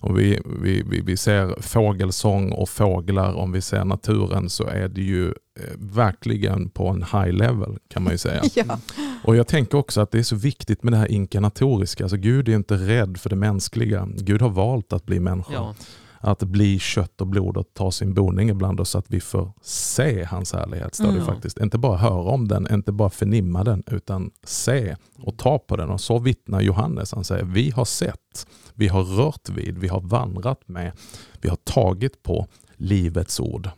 om 0.00 0.14
vi, 0.14 0.40
vi, 0.62 0.82
vi, 0.82 1.00
vi 1.00 1.16
ser 1.16 1.62
fågelsång 1.62 2.52
och 2.52 2.68
fåglar, 2.68 3.34
om 3.34 3.52
vi 3.52 3.60
ser 3.60 3.84
naturen 3.84 4.50
så 4.50 4.66
är 4.66 4.88
det 4.88 5.00
ju 5.00 5.26
eh, 5.28 5.32
verkligen 5.78 6.70
på 6.70 6.88
en 6.88 7.02
high 7.02 7.32
level 7.32 7.78
kan 7.88 8.02
man 8.02 8.12
ju 8.12 8.18
säga. 8.18 8.42
ja. 8.54 8.78
Och 9.26 9.36
Jag 9.36 9.46
tänker 9.46 9.78
också 9.78 10.00
att 10.00 10.10
det 10.10 10.18
är 10.18 10.22
så 10.22 10.36
viktigt 10.36 10.82
med 10.82 10.92
det 10.92 10.96
här 10.96 11.10
inkarnatoriska. 11.10 12.04
Alltså 12.04 12.16
Gud 12.16 12.48
är 12.48 12.54
inte 12.54 12.74
rädd 12.74 13.18
för 13.18 13.30
det 13.30 13.36
mänskliga. 13.36 14.08
Gud 14.16 14.42
har 14.42 14.48
valt 14.48 14.92
att 14.92 15.06
bli 15.06 15.20
människa. 15.20 15.52
Ja. 15.52 15.74
Att 16.20 16.42
bli 16.42 16.78
kött 16.78 17.20
och 17.20 17.26
blod 17.26 17.56
och 17.56 17.66
ta 17.74 17.90
sin 17.90 18.14
boning 18.14 18.48
ibland 18.48 18.80
oss 18.80 18.90
så 18.90 18.98
att 18.98 19.10
vi 19.10 19.20
får 19.20 19.52
se 19.62 20.24
hans 20.24 20.52
härlighet. 20.52 20.94
Står 20.94 21.08
mm. 21.08 21.24
faktiskt. 21.24 21.58
Inte 21.58 21.78
bara 21.78 21.96
höra 21.96 22.30
om 22.30 22.48
den, 22.48 22.74
inte 22.74 22.92
bara 22.92 23.10
förnimma 23.10 23.64
den, 23.64 23.82
utan 23.86 24.30
se 24.44 24.96
och 25.18 25.38
ta 25.38 25.58
på 25.58 25.76
den. 25.76 25.90
Och 25.90 26.00
så 26.00 26.18
vittnar 26.18 26.60
Johannes. 26.60 27.12
Han 27.12 27.24
säger 27.24 27.44
vi 27.44 27.70
har 27.70 27.84
sett, 27.84 28.46
vi 28.74 28.88
har 28.88 29.02
rört 29.02 29.48
vid, 29.48 29.78
vi 29.78 29.88
har 29.88 30.00
vandrat 30.00 30.68
med, 30.68 30.92
vi 31.40 31.48
har 31.48 31.58
tagit 31.64 32.22
på 32.22 32.46
livets 32.76 33.40
ord. 33.40 33.70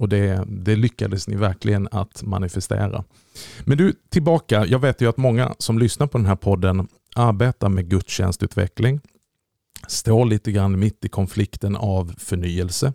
Och 0.00 0.08
det, 0.08 0.44
det, 0.46 0.76
lyckades 0.76 1.28
ni 1.28 1.36
verkligen 1.36 1.88
att 1.90 2.22
manifestera. 2.22 3.04
Men 3.64 3.78
du, 3.78 3.92
tillbaka. 4.10 4.66
Jag 4.66 4.78
vet 4.78 5.00
ju 5.00 5.08
att 5.08 5.16
många 5.16 5.54
som 5.58 5.78
lyssnar 5.78 6.06
på 6.06 6.18
den 6.18 6.26
här 6.26 6.36
podden 6.36 6.88
arbetar 7.16 7.68
med 7.68 7.90
gudstjänstutveckling. 7.90 9.00
Står 9.88 10.24
lite 10.24 10.52
grann 10.52 10.78
mitt 10.78 11.04
i 11.04 11.08
konflikten 11.08 11.76
av 11.76 12.14
förnyelse. 12.18 12.92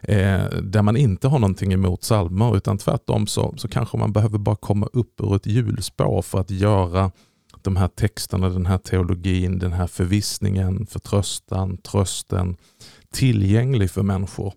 Eh, 0.00 0.44
där 0.48 0.82
man 0.82 0.96
inte 0.96 1.28
har 1.28 1.38
någonting 1.38 1.72
emot 1.72 2.04
salmer 2.04 2.56
utan 2.56 2.78
tvärtom 2.78 3.26
så, 3.26 3.54
så 3.56 3.68
kanske 3.68 3.96
man 3.96 4.12
behöver 4.12 4.38
bara 4.38 4.56
komma 4.56 4.88
upp 4.92 5.20
ur 5.20 5.36
ett 5.36 5.46
hjulspår 5.46 6.22
för 6.22 6.40
att 6.40 6.50
göra 6.50 7.10
de 7.62 7.76
här 7.76 7.88
texterna, 7.88 8.48
den 8.48 8.66
här 8.66 8.78
teologin, 8.78 9.58
den 9.58 9.72
här 9.72 9.86
förvissningen, 9.86 10.86
förtröstan, 10.86 11.78
trösten 11.78 12.56
tillgänglig 13.12 13.90
för 13.90 14.02
människor. 14.02 14.54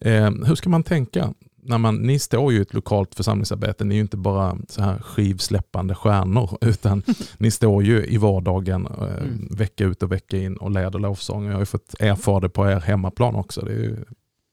Eh, 0.00 0.30
hur 0.46 0.54
ska 0.54 0.70
man 0.70 0.82
tänka? 0.82 1.34
När 1.62 1.78
man, 1.78 1.96
ni 1.96 2.18
står 2.18 2.52
ju 2.52 2.58
i 2.58 2.62
ett 2.62 2.74
lokalt 2.74 3.14
församlingsarbete, 3.14 3.84
ni 3.84 3.94
är 3.94 3.96
ju 3.96 4.02
inte 4.02 4.16
bara 4.16 4.58
så 4.68 4.82
här 4.82 4.98
skivsläppande 4.98 5.94
stjärnor, 5.94 6.58
utan 6.66 7.02
ni 7.38 7.50
står 7.50 7.84
ju 7.84 8.06
i 8.06 8.16
vardagen 8.16 8.86
eh, 8.86 9.22
mm. 9.22 9.48
vecka 9.50 9.84
ut 9.84 10.02
och 10.02 10.12
vecka 10.12 10.36
in 10.36 10.56
och 10.56 10.70
leder 10.70 10.98
lovsång. 10.98 11.46
Jag 11.46 11.52
har 11.52 11.60
ju 11.60 11.66
fått 11.66 11.94
erfara 11.98 12.40
det 12.40 12.48
på 12.48 12.70
er 12.70 12.80
hemmaplan 12.80 13.34
också. 13.34 13.60
Det 13.60 13.72
är 13.72 13.76
ju 13.76 13.96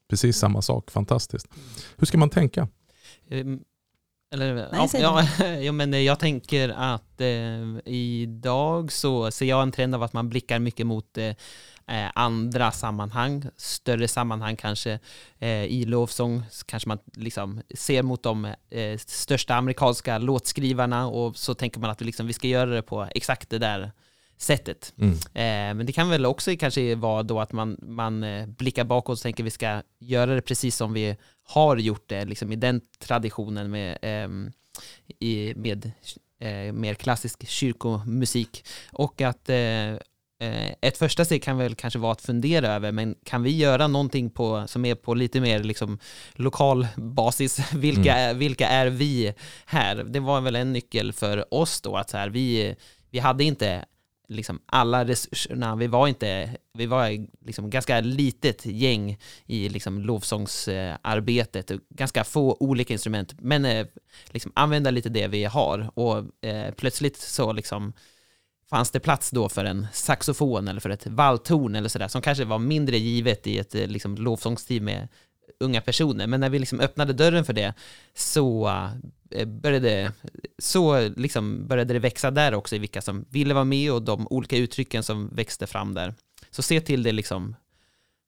precis 0.09 0.37
samma 0.37 0.61
sak, 0.61 0.91
fantastiskt. 0.91 1.47
Hur 1.97 2.05
ska 2.05 2.17
man 2.17 2.29
tänka? 2.29 2.67
Um, 3.31 3.59
eller, 4.31 4.55
Nej, 4.55 4.89
ja, 4.93 5.23
ja, 5.39 5.45
ja, 5.61 5.71
men 5.71 6.03
jag 6.03 6.19
tänker 6.19 6.69
att 6.69 7.21
eh, 7.21 7.93
idag 7.93 8.91
så 8.91 9.31
ser 9.31 9.45
jag 9.45 9.61
en 9.61 9.71
trend 9.71 9.95
av 9.95 10.03
att 10.03 10.13
man 10.13 10.29
blickar 10.29 10.59
mycket 10.59 10.87
mot 10.87 11.17
eh, 11.17 11.31
eh, 11.87 12.11
andra 12.15 12.71
sammanhang, 12.71 13.43
större 13.57 14.07
sammanhang 14.07 14.55
kanske. 14.55 14.99
Eh, 15.39 15.63
I 15.63 15.85
lovsång 15.85 16.43
kanske 16.65 16.89
man 16.89 16.99
liksom 17.13 17.61
ser 17.75 18.03
mot 18.03 18.23
de 18.23 18.45
eh, 18.69 18.97
största 18.97 19.55
amerikanska 19.55 20.17
låtskrivarna 20.17 21.07
och 21.07 21.37
så 21.37 21.53
tänker 21.53 21.79
man 21.79 21.89
att 21.89 22.01
vi, 22.01 22.05
liksom, 22.05 22.27
vi 22.27 22.33
ska 22.33 22.47
göra 22.47 22.69
det 22.69 22.81
på 22.81 23.07
exakt 23.15 23.49
det 23.49 23.59
där 23.59 23.91
sättet. 24.37 24.93
Mm. 24.97 25.13
Eh, 25.13 25.75
men 25.77 25.85
det 25.85 25.91
kan 25.91 26.09
väl 26.09 26.25
också 26.25 26.51
kanske 26.59 26.95
vara 26.95 27.23
då 27.23 27.39
att 27.39 27.51
man, 27.51 27.77
man 27.81 28.23
eh, 28.23 28.47
blickar 28.47 28.83
bakåt 28.83 29.17
och 29.17 29.23
tänker 29.23 29.43
att 29.43 29.45
vi 29.45 29.51
ska 29.51 29.81
göra 29.99 30.35
det 30.35 30.41
precis 30.41 30.75
som 30.75 30.93
vi 30.93 31.17
har 31.43 31.77
gjort 31.77 32.09
det, 32.09 32.25
liksom 32.25 32.51
i 32.51 32.55
den 32.55 32.81
traditionen 32.99 33.71
med, 33.71 33.97
ehm, 34.01 34.51
i, 35.19 35.53
med 35.55 35.91
eh, 36.39 36.73
mer 36.73 36.93
klassisk 36.93 37.47
kyrkomusik. 37.47 38.65
Och 38.91 39.21
att 39.21 39.49
Eh, 39.49 39.97
ett 40.81 40.97
första 40.97 41.25
steg 41.25 41.43
kan 41.43 41.57
väl 41.57 41.75
kanske 41.75 41.99
vara 41.99 42.11
att 42.11 42.21
fundera 42.21 42.67
över, 42.67 42.91
men 42.91 43.15
kan 43.23 43.43
vi 43.43 43.57
göra 43.57 43.87
någonting 43.87 44.29
på, 44.29 44.67
som 44.67 44.85
är 44.85 44.95
på 44.95 45.13
lite 45.13 45.41
mer 45.41 45.63
liksom, 45.63 45.99
lokal 46.33 46.87
basis? 46.95 47.59
Vilka, 47.73 48.17
mm. 48.17 48.39
vilka 48.39 48.67
är 48.67 48.87
vi 48.87 49.33
här? 49.65 49.95
Det 49.95 50.19
var 50.19 50.41
väl 50.41 50.55
en 50.55 50.73
nyckel 50.73 51.13
för 51.13 51.53
oss 51.53 51.81
då, 51.81 51.97
att 51.97 52.09
så 52.09 52.17
här, 52.17 52.29
vi, 52.29 52.75
vi 53.11 53.19
hade 53.19 53.43
inte 53.43 53.85
liksom 54.27 54.59
alla 54.65 55.05
resurserna, 55.05 55.75
vi 55.75 55.87
var 55.87 56.07
inte, 56.07 56.57
vi 56.73 56.85
var 56.85 57.27
liksom 57.45 57.69
ganska 57.69 57.99
litet 57.99 58.65
gäng 58.65 59.17
i 59.45 59.69
liksom 59.69 60.01
lovsångsarbetet, 60.01 61.71
ganska 61.89 62.23
få 62.23 62.57
olika 62.59 62.93
instrument, 62.93 63.33
men 63.39 63.65
eh, 63.65 63.87
liksom 64.31 64.51
använda 64.55 64.91
lite 64.91 65.09
det 65.09 65.27
vi 65.27 65.43
har 65.43 65.91
och 65.93 66.45
eh, 66.45 66.73
plötsligt 66.73 67.17
så 67.17 67.51
liksom 67.51 67.93
fanns 68.69 68.91
det 68.91 68.99
plats 68.99 69.31
då 69.31 69.49
för 69.49 69.65
en 69.65 69.87
saxofon 69.93 70.67
eller 70.67 70.81
för 70.81 70.89
ett 70.89 71.07
valthorn 71.07 71.75
eller 71.75 71.89
sådär, 71.89 72.07
som 72.07 72.21
kanske 72.21 72.45
var 72.45 72.59
mindre 72.59 72.97
givet 72.97 73.47
i 73.47 73.57
ett 73.59 73.75
eh, 73.75 73.87
liksom, 73.87 74.15
lovsångsteam 74.15 74.85
med 74.85 75.07
unga 75.59 75.81
personer. 75.81 76.27
Men 76.27 76.39
när 76.39 76.49
vi 76.49 76.59
liksom 76.59 76.79
öppnade 76.79 77.13
dörren 77.13 77.45
för 77.45 77.53
det 77.53 77.73
så 78.13 78.67
eh, 79.31 79.45
började, 79.47 80.11
så 80.57 81.09
liksom 81.09 81.67
började 81.67 81.93
det 81.93 81.99
växa 81.99 82.31
där 82.31 82.53
också 82.53 82.75
i 82.75 82.79
vilka 82.79 83.01
som 83.01 83.25
ville 83.29 83.53
vara 83.53 83.65
med 83.65 83.91
och 83.91 84.01
de 84.01 84.27
olika 84.27 84.57
uttrycken 84.57 85.03
som 85.03 85.29
växte 85.35 85.67
fram 85.67 85.93
där. 85.93 86.13
Så 86.51 86.61
se 86.61 86.81
till 86.81 87.03
det 87.03 87.11
liksom 87.11 87.55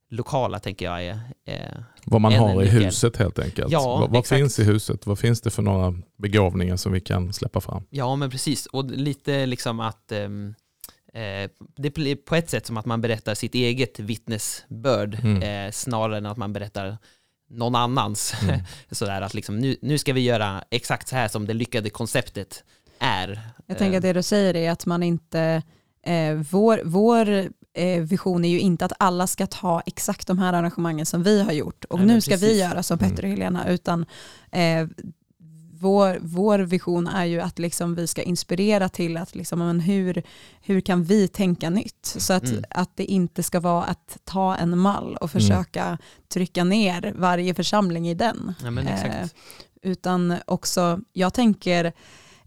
lokala 0.09 0.59
tänker 0.59 0.85
jag 0.85 1.03
är... 1.03 1.19
är 1.45 1.83
Vad 2.05 2.21
man 2.21 2.33
har 2.33 2.63
i 2.63 2.67
huset 2.67 3.17
helt 3.17 3.39
enkelt. 3.39 3.71
Ja, 3.71 3.97
vad, 3.99 4.09
vad 4.09 4.25
finns 4.25 4.59
i 4.59 4.63
huset? 4.63 5.05
Vad 5.05 5.19
finns 5.19 5.41
det 5.41 5.49
för 5.49 5.61
några 5.61 5.93
begåvningar 6.17 6.75
som 6.75 6.91
vi 6.91 7.01
kan 7.01 7.33
släppa 7.33 7.61
fram? 7.61 7.83
Ja, 7.89 8.15
men 8.15 8.29
precis. 8.29 8.65
Och 8.65 8.85
lite 8.85 9.45
liksom 9.45 9.79
att 9.79 10.11
um, 10.11 10.55
eh, 11.13 11.49
det 11.75 11.93
blir 11.93 12.15
på 12.15 12.35
ett 12.35 12.49
sätt 12.49 12.65
som 12.65 12.77
att 12.77 12.85
man 12.85 13.01
berättar 13.01 13.35
sitt 13.35 13.55
eget 13.55 13.99
vittnesbörd 13.99 15.19
mm. 15.23 15.67
eh, 15.67 15.71
snarare 15.71 16.17
än 16.17 16.25
att 16.25 16.37
man 16.37 16.53
berättar 16.53 16.97
någon 17.49 17.75
annans. 17.75 18.33
Mm. 18.43 18.59
Sådär 18.91 19.21
att 19.21 19.33
liksom, 19.33 19.59
nu, 19.59 19.75
nu 19.81 19.97
ska 19.97 20.13
vi 20.13 20.21
göra 20.21 20.63
exakt 20.69 21.07
så 21.07 21.15
här 21.15 21.27
som 21.27 21.45
det 21.45 21.53
lyckade 21.53 21.89
konceptet 21.89 22.63
är. 22.99 23.41
Jag 23.65 23.77
tänker 23.77 23.97
att 23.97 24.03
det 24.03 24.13
du 24.13 24.23
säger 24.23 24.55
är 24.55 24.71
att 24.71 24.85
man 24.85 25.03
inte, 25.03 25.61
eh, 26.05 26.33
vår, 26.33 26.81
vår 26.85 27.29
eh, 27.29 27.45
vision 28.01 28.45
är 28.45 28.49
ju 28.49 28.59
inte 28.59 28.85
att 28.85 28.93
alla 28.99 29.27
ska 29.27 29.47
ta 29.47 29.81
exakt 29.85 30.27
de 30.27 30.39
här 30.39 30.53
arrangemangen 30.53 31.05
som 31.05 31.23
vi 31.23 31.41
har 31.41 31.51
gjort 31.51 31.85
och 31.85 31.99
Nej, 31.99 32.07
nu 32.07 32.21
ska 32.21 32.37
vi 32.37 32.59
göra 32.59 32.83
som 32.83 32.97
Petter 32.97 33.23
och 33.23 33.29
Helena, 33.29 33.69
utan 33.69 34.05
eh, 34.51 34.87
vår, 35.79 36.19
vår 36.21 36.59
vision 36.59 37.07
är 37.07 37.25
ju 37.25 37.41
att 37.41 37.59
liksom 37.59 37.95
vi 37.95 38.07
ska 38.07 38.21
inspirera 38.21 38.89
till 38.89 39.17
att 39.17 39.35
liksom, 39.35 39.59
men 39.59 39.79
hur, 39.79 40.23
hur 40.61 40.81
kan 40.81 41.03
vi 41.03 41.27
tänka 41.27 41.69
nytt? 41.69 42.05
Så 42.05 42.33
att, 42.33 42.43
mm. 42.43 42.63
att 42.69 42.91
det 42.95 43.05
inte 43.05 43.43
ska 43.43 43.59
vara 43.59 43.83
att 43.83 44.17
ta 44.23 44.55
en 44.55 44.77
mall 44.77 45.17
och 45.21 45.35
mm. 45.35 45.41
försöka 45.41 45.85
mm. 45.85 45.97
trycka 46.27 46.63
ner 46.63 47.13
varje 47.17 47.53
församling 47.53 48.09
i 48.09 48.13
den. 48.13 48.53
Ja, 48.63 48.81
eh, 48.81 49.27
utan 49.81 50.35
också, 50.45 50.99
jag 51.13 51.33
tänker, 51.33 51.93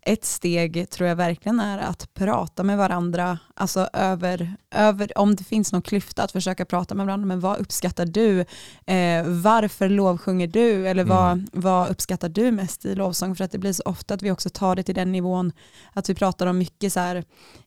ett 0.06 0.24
steg 0.24 0.90
tror 0.90 1.08
jag 1.08 1.16
verkligen 1.16 1.60
är 1.60 1.78
att 1.78 2.14
prata 2.14 2.62
med 2.62 2.78
varandra, 2.78 3.38
alltså 3.54 3.88
över, 3.92 4.56
över 4.70 5.18
om 5.18 5.36
det 5.36 5.44
finns 5.44 5.72
någon 5.72 5.82
klyfta, 5.82 6.22
att 6.22 6.32
försöka 6.32 6.64
prata 6.64 6.94
med 6.94 7.06
varandra, 7.06 7.26
men 7.26 7.40
vad 7.40 7.58
uppskattar 7.58 8.06
du? 8.06 8.40
Eh, 8.86 9.26
varför 9.26 9.88
lovsjunger 9.88 10.46
du? 10.46 10.88
Eller 10.88 11.04
vad, 11.04 11.32
mm. 11.32 11.46
vad 11.52 11.90
uppskattar 11.90 12.28
du 12.28 12.50
mest 12.50 12.84
i 12.84 12.94
lovsång? 12.94 13.36
För 13.36 13.44
att 13.44 13.52
det 13.52 13.58
blir 13.58 13.72
så 13.72 13.82
ofta 13.84 14.14
att 14.14 14.22
vi 14.22 14.30
också 14.30 14.50
tar 14.50 14.76
det 14.76 14.82
till 14.82 14.94
den 14.94 15.12
nivån, 15.12 15.52
att 15.92 16.08
vi 16.08 16.14
pratar 16.14 16.46
om 16.46 16.58
mycket 16.58 16.92
så 16.92 17.00
här, 17.00 17.24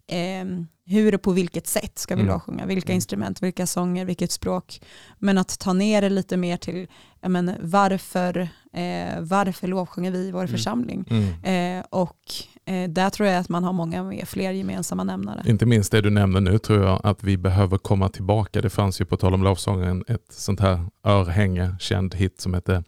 eh, 0.08 0.46
hur 0.88 1.16
och 1.16 1.22
på 1.22 1.32
vilket 1.32 1.68
sätt 1.68 2.00
ska 2.00 2.16
vi 2.16 2.22
mm. 2.22 2.34
lovsjunga, 2.34 2.66
vilka 2.66 2.92
mm. 2.92 2.96
instrument, 2.96 3.44
vilka 3.44 3.68
sånger, 3.68 4.06
vilket 4.06 4.32
språk. 4.32 4.82
Men 5.20 5.38
att 5.38 5.60
ta 5.60 5.74
ner 5.74 6.02
det 6.02 6.10
lite 6.10 6.38
mer 6.38 6.58
till 6.58 6.88
men, 7.28 7.56
varför, 7.62 8.38
eh, 8.74 9.22
varför 9.22 9.68
lovsjunger 9.68 10.12
vi 10.12 10.18
i 10.18 10.32
vår 10.32 10.40
mm. 10.40 10.52
församling? 10.52 11.06
Eh, 11.44 11.84
och 11.90 12.20
eh, 12.66 12.90
där 12.90 13.10
tror 13.10 13.30
jag 13.30 13.40
att 13.40 13.50
man 13.50 13.64
har 13.64 13.74
många 13.74 14.04
med, 14.04 14.28
fler 14.28 14.52
gemensamma 14.52 15.04
nämnare. 15.04 15.44
Inte 15.46 15.66
minst 15.66 15.92
det 15.92 16.02
du 16.02 16.10
nämner 16.10 16.42
nu 16.42 16.58
tror 16.58 16.84
jag 16.84 17.02
att 17.04 17.24
vi 17.24 17.38
behöver 17.38 17.78
komma 17.78 18.10
tillbaka. 18.10 18.62
Det 18.62 18.70
fanns 18.70 19.02
ju 19.02 19.06
på 19.06 19.18
tal 19.18 19.34
om 19.34 19.44
lovsången 19.44 20.04
ett 20.08 20.28
sånt 20.30 20.60
här 20.60 20.86
örhänge, 21.04 21.76
känd 21.80 22.16
hit 22.16 22.42
som 22.42 22.54
heter 22.54 22.84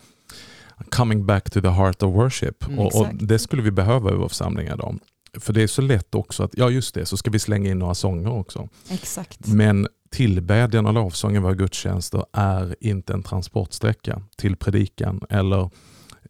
Coming 0.89 1.25
back 1.25 1.49
to 1.49 1.61
the 1.61 1.67
heart 1.67 2.03
of 2.03 2.15
worship. 2.15 2.67
Mm, 2.67 2.79
och, 2.79 3.01
och, 3.01 3.07
Det 3.13 3.39
skulle 3.39 3.61
vi 3.61 3.71
behöva 3.71 4.11
i 4.11 4.15
vår 4.15 4.27
församling 4.27 4.67
idag. 4.67 4.99
För 5.33 5.53
det 5.53 5.63
är 5.63 5.67
så 5.67 5.81
lätt 5.81 6.15
också 6.15 6.43
att, 6.43 6.57
ja 6.57 6.69
just 6.69 6.95
det, 6.95 7.05
så 7.05 7.17
ska 7.17 7.31
vi 7.31 7.39
slänga 7.39 7.71
in 7.71 7.79
några 7.79 7.95
sånger 7.95 8.31
också. 8.31 8.69
Exakt. 8.89 9.47
Men 9.47 9.87
tillbedjan 10.09 10.85
och 10.85 10.93
lovsången 10.93 11.41
i 11.41 11.43
våra 11.43 11.53
gudstjänster 11.53 12.25
är 12.33 12.75
inte 12.79 13.13
en 13.13 13.23
transportsträcka 13.23 14.21
till 14.35 14.55
predikan 14.55 15.21
eller 15.29 15.69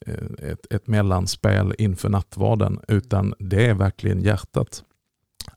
eh, 0.02 0.52
ett, 0.52 0.74
ett 0.74 0.88
mellanspel 0.88 1.76
inför 1.78 2.10
nattvarden, 2.10 2.80
utan 2.88 3.34
det 3.40 3.66
är 3.66 3.74
verkligen 3.74 4.22
hjärtat. 4.22 4.84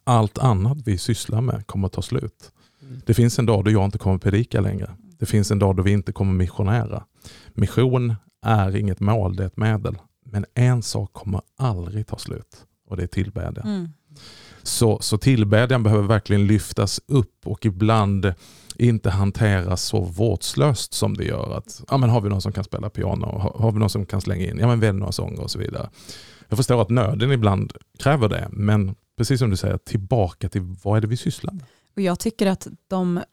Allt 0.04 0.38
annat 0.38 0.78
vi 0.84 0.98
sysslar 0.98 1.40
med 1.40 1.66
kommer 1.66 1.86
att 1.86 1.92
ta 1.92 2.02
slut. 2.02 2.52
Mm. 2.82 3.00
Det 3.06 3.14
finns 3.14 3.38
en 3.38 3.46
dag 3.46 3.64
då 3.64 3.70
jag 3.70 3.84
inte 3.84 3.98
kommer 3.98 4.18
predika 4.18 4.60
längre. 4.60 4.90
Det 5.18 5.26
finns 5.26 5.50
en 5.50 5.58
dag 5.58 5.76
då 5.76 5.82
vi 5.82 5.92
inte 5.92 6.12
kommer 6.12 6.32
missionera. 6.32 7.04
Mission 7.48 8.14
är 8.42 8.76
inget 8.76 9.00
mål, 9.00 9.36
det 9.36 9.42
är 9.42 9.46
ett 9.46 9.56
medel. 9.56 9.98
Men 10.24 10.46
en 10.54 10.82
sak 10.82 11.12
kommer 11.12 11.40
aldrig 11.56 12.06
ta 12.06 12.18
slut 12.18 12.66
och 12.90 12.96
det 12.96 13.02
är 13.02 13.06
tillbedjan. 13.06 13.68
Mm. 13.68 13.88
Så, 14.62 14.98
så 15.00 15.18
tillbedjan 15.18 15.82
behöver 15.82 16.08
verkligen 16.08 16.46
lyftas 16.46 17.00
upp 17.06 17.46
och 17.46 17.66
ibland 17.66 18.34
inte 18.76 19.10
hanteras 19.10 19.82
så 19.82 20.00
vårdslöst 20.00 20.94
som 20.94 21.16
det 21.16 21.24
gör. 21.24 21.56
Att, 21.56 21.82
ja, 21.88 21.96
men 21.96 22.10
har 22.10 22.20
vi 22.20 22.28
någon 22.28 22.42
som 22.42 22.52
kan 22.52 22.64
spela 22.64 22.90
piano? 22.90 23.26
Har, 23.26 23.54
har 23.58 23.72
vi 23.72 23.78
någon 23.78 23.90
som 23.90 24.06
kan 24.06 24.20
slänga 24.20 24.50
in? 24.50 24.58
Ja, 24.58 24.66
men 24.66 24.80
välj 24.80 24.98
några 24.98 25.12
sånger 25.12 25.42
och 25.42 25.50
så 25.50 25.58
vidare. 25.58 25.90
Jag 26.48 26.56
förstår 26.56 26.82
att 26.82 26.90
nöden 26.90 27.32
ibland 27.32 27.72
kräver 27.98 28.28
det, 28.28 28.48
men 28.50 28.94
precis 29.16 29.38
som 29.38 29.50
du 29.50 29.56
säger, 29.56 29.78
tillbaka 29.78 30.48
till 30.48 30.62
vad 30.82 30.96
är 30.96 31.00
det 31.00 31.06
vi 31.06 31.16
sysslar 31.16 31.52
med? 31.52 31.64
Och 31.96 32.02
jag 32.02 32.18
tycker 32.18 32.46
att 32.46 32.66
de, 32.88 33.16
eh, 33.16 33.24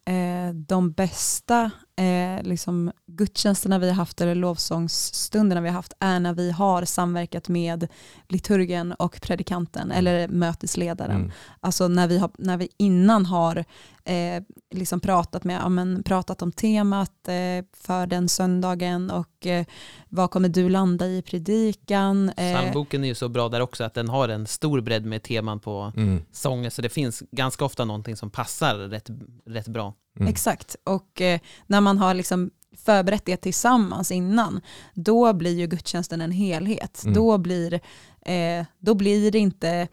de 0.54 0.92
bästa 0.92 1.72
eh, 1.96 2.44
liksom 2.44 2.92
gudstjänsterna 3.08 3.80
vi 3.80 3.88
har 3.88 3.96
haft 3.96 4.22
eller 4.22 4.36
lovsångsstunderna 4.36 5.62
vi 5.62 5.68
har 5.68 5.76
haft 5.76 5.94
är 6.00 6.20
när 6.20 6.34
vi 6.34 6.52
har 6.52 6.86
samverkat 6.86 7.50
med 7.50 7.88
liturgen 8.28 8.94
och 8.94 9.22
predikanten 9.22 9.92
mm. 9.92 9.98
eller 9.98 10.28
mötesledaren. 10.28 11.16
Mm. 11.16 11.32
Alltså 11.60 11.88
när 11.88 12.08
vi, 12.08 12.18
har, 12.18 12.32
när 12.38 12.58
vi 12.58 12.70
innan 12.78 13.26
har 13.26 13.66
eh, 14.06 14.44
liksom 14.72 15.00
pratat, 15.00 15.44
med, 15.44 15.62
ja, 15.62 15.70
men, 15.70 16.04
pratat 16.04 16.42
om 16.42 16.52
temat 16.52 17.28
eh, 17.28 17.66
för 17.74 18.08
den 18.08 18.30
söndagen 18.30 19.12
och 19.12 19.48
eh, 19.48 19.66
vad 20.10 20.32
kommer 20.32 20.50
du 20.50 20.70
landa 20.70 21.08
i 21.08 21.22
predikan. 21.22 22.30
Eh, 22.30 22.56
Psalmboken 22.56 23.04
är 23.04 23.08
ju 23.08 23.16
så 23.16 23.30
bra 23.30 23.50
där 23.50 23.62
också 23.62 23.84
att 23.84 23.94
den 23.94 24.10
har 24.10 24.30
en 24.30 24.48
stor 24.48 24.82
bredd 24.82 25.06
med 25.06 25.24
teman 25.24 25.60
på 25.60 25.92
mm. 25.96 26.24
sånger 26.32 26.70
så 26.70 26.82
det 26.82 26.90
finns 26.90 27.24
ganska 27.32 27.66
ofta 27.66 27.86
någonting 27.86 28.16
som 28.16 28.30
passar 28.30 28.76
rätt, 28.76 29.10
rätt 29.46 29.68
bra. 29.68 29.94
Mm. 30.20 30.28
Exakt, 30.28 30.76
och 30.84 31.22
eh, 31.22 31.40
när 31.68 31.82
man 31.82 31.98
har 31.98 32.14
liksom 32.14 32.50
förberett 32.86 33.26
det 33.26 33.38
tillsammans 33.38 34.12
innan, 34.12 34.62
då 34.94 35.34
blir 35.34 35.60
ju 35.60 35.68
gudstjänsten 35.68 36.22
en 36.22 36.32
helhet. 36.32 37.04
Mm. 37.04 37.14
Då, 37.14 37.38
blir, 37.38 37.74
eh, 38.22 38.66
då 38.80 38.96
blir 38.96 39.32
det 39.32 39.40
inte 39.40 39.88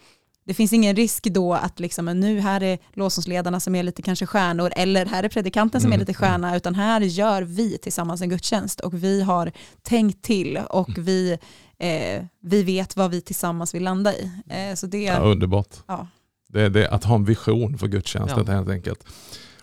det 0.47 0.55
finns 0.55 0.73
ingen 0.73 0.97
risk 0.97 1.25
då 1.25 1.55
att 1.55 1.81
liksom, 1.81 2.21
nu 2.21 2.41
här 2.41 2.63
är 2.63 2.79
lovsångsledarna 2.93 3.61
som 3.61 3.75
är 3.75 3.83
lite 3.83 4.03
kanske 4.03 4.27
stjärnor 4.27 4.73
eller 4.77 5.07
här 5.07 5.23
är 5.23 5.29
predikanten 5.29 5.81
som 5.81 5.89
mm. 5.89 5.97
är 5.97 6.01
lite 6.01 6.15
stjärna 6.15 6.57
utan 6.57 6.75
här 6.75 7.01
gör 7.01 7.43
vi 7.43 7.79
tillsammans 7.79 8.23
en 8.23 8.29
gudstjänst 8.29 8.81
och 8.81 8.95
vi 8.95 9.23
har 9.23 9.53
tänkt 9.83 10.23
till 10.23 10.61
och 10.71 10.89
mm. 10.89 11.05
vi, 11.05 11.39
eh, 11.79 12.25
vi 12.41 12.63
vet 12.63 12.97
vad 12.97 13.11
vi 13.11 13.21
tillsammans 13.21 13.75
vill 13.75 13.85
landa 13.85 14.15
i. 14.15 14.31
Eh, 14.49 14.75
så 14.75 14.87
det, 14.87 15.03
ja, 15.03 15.19
underbart. 15.19 15.77
Ja. 15.87 16.09
Det, 16.49 16.69
det, 16.69 16.91
att 16.91 17.05
ha 17.05 17.15
en 17.15 17.25
vision 17.25 17.79
för 17.79 17.87
gudstjänsten 17.87 18.45
ja. 18.47 18.53
helt 18.53 18.69
enkelt. 18.69 19.05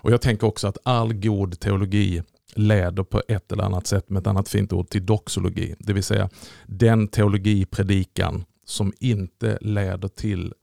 Och 0.03 0.11
jag 0.11 0.21
tänker 0.21 0.47
också 0.47 0.67
att 0.67 0.77
all 0.83 1.13
god 1.13 1.59
teologi 1.59 2.23
leder 2.55 3.03
på 3.03 3.21
ett 3.27 3.51
eller 3.51 3.63
annat 3.63 3.87
sätt 3.87 4.09
med 4.09 4.19
ett 4.19 4.27
annat 4.27 4.49
fint 4.49 4.73
ord 4.73 4.89
till 4.89 5.05
doxologi. 5.05 5.75
Det 5.79 5.93
vill 5.93 6.03
säga 6.03 6.29
den 6.65 7.07
teologipredikan 7.07 8.45
som 8.65 8.93
inte 8.99 9.57
leder 9.61 10.07
till 10.07 10.53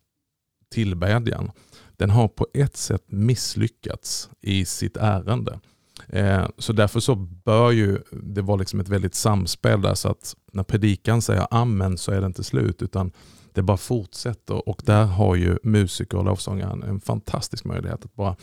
tillbedjan. 0.73 1.51
Den 1.97 2.11
har 2.11 2.29
på 2.29 2.47
ett 2.55 2.77
sätt 2.77 3.05
misslyckats 3.07 4.31
i 4.41 4.65
sitt 4.65 4.97
ärende. 4.97 5.61
Eh, 6.07 6.49
så 6.59 6.73
därför 6.73 7.01
så 7.01 7.15
bör 7.15 7.71
ju 7.71 7.99
det 8.11 8.43
vara 8.43 8.57
liksom 8.57 8.81
ett 8.81 8.89
väldigt 8.89 9.15
samspel 9.15 9.83
där 9.83 9.95
så 9.95 10.09
att 10.09 10.37
när 10.53 10.63
predikan 10.63 11.23
säger 11.23 11.47
amen 11.51 11.99
så 11.99 12.13
är 12.13 12.21
det 12.21 12.27
inte 12.27 12.45
slut 12.45 12.83
utan 12.83 13.13
det 13.53 13.63
bara 13.63 13.77
fortsätter 13.77 14.69
och 14.69 14.83
där 14.85 15.05
har 15.05 15.35
ju 15.35 15.59
musiker 15.63 16.19
och 16.19 16.25
lovsångaren 16.25 16.83
en 16.83 17.01
fantastisk 17.01 17.65
möjlighet 17.65 18.05
att 18.05 18.15
bara 18.15 18.37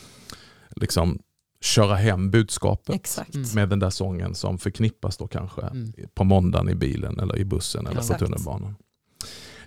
liksom 0.80 1.18
köra 1.60 1.94
hem 1.94 2.30
budskapet 2.30 2.94
Exakt. 2.94 3.34
Mm. 3.34 3.48
med 3.54 3.68
den 3.68 3.78
där 3.78 3.90
sången 3.90 4.34
som 4.34 4.58
förknippas 4.58 5.16
då 5.16 5.28
kanske 5.28 5.62
mm. 5.62 5.92
på 6.14 6.24
måndagen 6.24 6.68
i 6.68 6.74
bilen 6.74 7.20
eller 7.20 7.38
i 7.38 7.44
bussen 7.44 7.86
eller 7.86 8.00
Exakt. 8.00 8.20
på 8.20 8.26
tunnelbanan. 8.26 8.74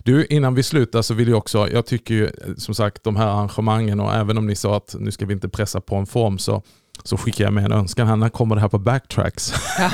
Du, 0.04 0.26
innan 0.26 0.54
vi 0.54 0.62
slutar 0.62 1.02
så 1.02 1.14
vill 1.14 1.28
jag 1.28 1.38
också, 1.38 1.68
jag 1.68 1.86
tycker 1.86 2.14
ju 2.14 2.30
som 2.56 2.74
sagt 2.74 3.04
de 3.04 3.16
här 3.16 3.26
arrangemangen 3.26 4.00
och 4.00 4.14
även 4.14 4.38
om 4.38 4.46
ni 4.46 4.56
sa 4.56 4.76
att 4.76 4.96
nu 4.98 5.10
ska 5.10 5.26
vi 5.26 5.34
inte 5.34 5.48
pressa 5.48 5.80
på 5.80 5.96
en 5.96 6.06
form 6.06 6.38
så 6.38 6.62
så 7.04 7.16
skickar 7.16 7.44
jag 7.44 7.52
med 7.52 7.64
en 7.64 7.72
önskan 7.72 8.06
här. 8.06 8.16
När 8.16 8.28
kommer 8.28 8.54
det 8.54 8.60
här 8.60 8.68
på 8.68 8.78
backtracks? 8.78 9.52
Ja, 9.78 9.90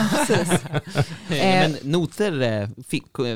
Men 1.29 1.77
noter, 1.83 2.42
eh, 2.42 2.69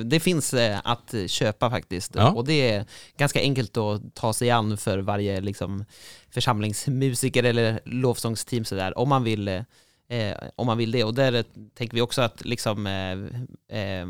det 0.05 0.21
finns 0.21 0.55
eh, 0.55 0.79
att 0.85 1.15
köpa 1.27 1.71
faktiskt. 1.71 2.15
Ja. 2.15 2.31
Och 2.31 2.45
det 2.45 2.71
är 2.71 2.85
ganska 3.17 3.41
enkelt 3.41 3.77
att 3.77 4.15
ta 4.15 4.33
sig 4.33 4.51
an 4.51 4.77
för 4.77 4.99
varje 4.99 5.41
liksom, 5.41 5.85
församlingsmusiker 6.31 7.43
eller 7.43 7.81
lovsångsteam 7.85 8.65
sådär, 8.65 8.99
om 8.99 9.09
man 9.09 9.25
vill 9.25 9.65
eh, 10.11 10.37
om 10.57 10.67
man 10.67 10.79
vill 10.79 10.91
det. 10.91 11.05
Och 11.05 11.15
där 11.15 11.45
tänker 11.75 11.95
vi 11.95 12.01
också 12.01 12.23
att 12.23 12.45
liksom, 12.45 12.87
eh, 12.87 13.81
eh, 13.81 14.07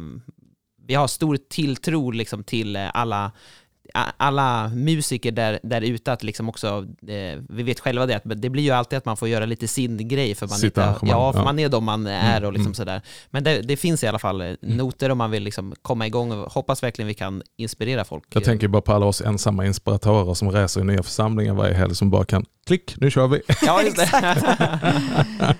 vi 0.86 0.94
har 0.94 1.08
stor 1.08 1.36
tilltro 1.36 2.10
liksom, 2.10 2.44
till 2.44 2.76
alla 2.76 3.32
alla 3.94 4.68
musiker 4.68 5.32
där, 5.32 5.60
där 5.62 5.80
ute 5.80 6.12
att 6.12 6.22
liksom 6.22 6.48
också, 6.48 6.86
eh, 7.08 7.40
vi 7.48 7.62
vet 7.62 7.80
själva 7.80 8.06
det, 8.06 8.16
att 8.16 8.22
det 8.24 8.50
blir 8.50 8.62
ju 8.62 8.70
alltid 8.70 8.96
att 8.96 9.04
man 9.04 9.16
får 9.16 9.28
göra 9.28 9.46
lite 9.46 9.68
sin 9.68 10.08
grej 10.08 10.34
för 10.34 10.46
man, 10.46 10.64
inte, 10.64 10.80
ja, 11.02 11.32
för 11.32 11.40
ja. 11.40 11.44
man 11.44 11.58
är 11.58 11.68
de 11.68 11.84
man 11.84 12.06
är 12.06 12.36
mm, 12.36 12.46
och 12.46 12.52
liksom 12.52 12.66
mm. 12.66 12.74
sådär. 12.74 13.02
Men 13.30 13.44
det, 13.44 13.62
det, 13.62 13.76
finns 13.76 14.04
i 14.04 14.06
alla 14.06 14.18
fall 14.18 14.40
eh, 14.40 14.52
noter 14.60 15.10
om 15.10 15.18
man 15.18 15.30
vill 15.30 15.42
liksom 15.42 15.74
komma 15.82 16.06
igång 16.06 16.32
och 16.32 16.52
hoppas 16.52 16.82
verkligen 16.82 17.06
vi 17.06 17.14
kan 17.14 17.42
inspirera 17.56 18.04
folk. 18.04 18.24
Jag 18.32 18.44
tänker 18.44 18.68
bara 18.68 18.82
på 18.82 18.92
alla 18.92 19.06
oss 19.06 19.20
ensamma 19.20 19.66
inspiratörer 19.66 20.34
som 20.34 20.50
reser 20.50 20.80
i 20.80 20.84
nya 20.84 21.02
församlingar 21.02 21.54
varje 21.54 21.74
helg 21.74 21.94
som 21.94 22.10
bara 22.10 22.24
kan 22.24 22.44
klick, 22.66 22.94
nu 23.00 23.10
kör 23.10 23.28
vi. 23.28 23.42
Ja. 23.62 23.80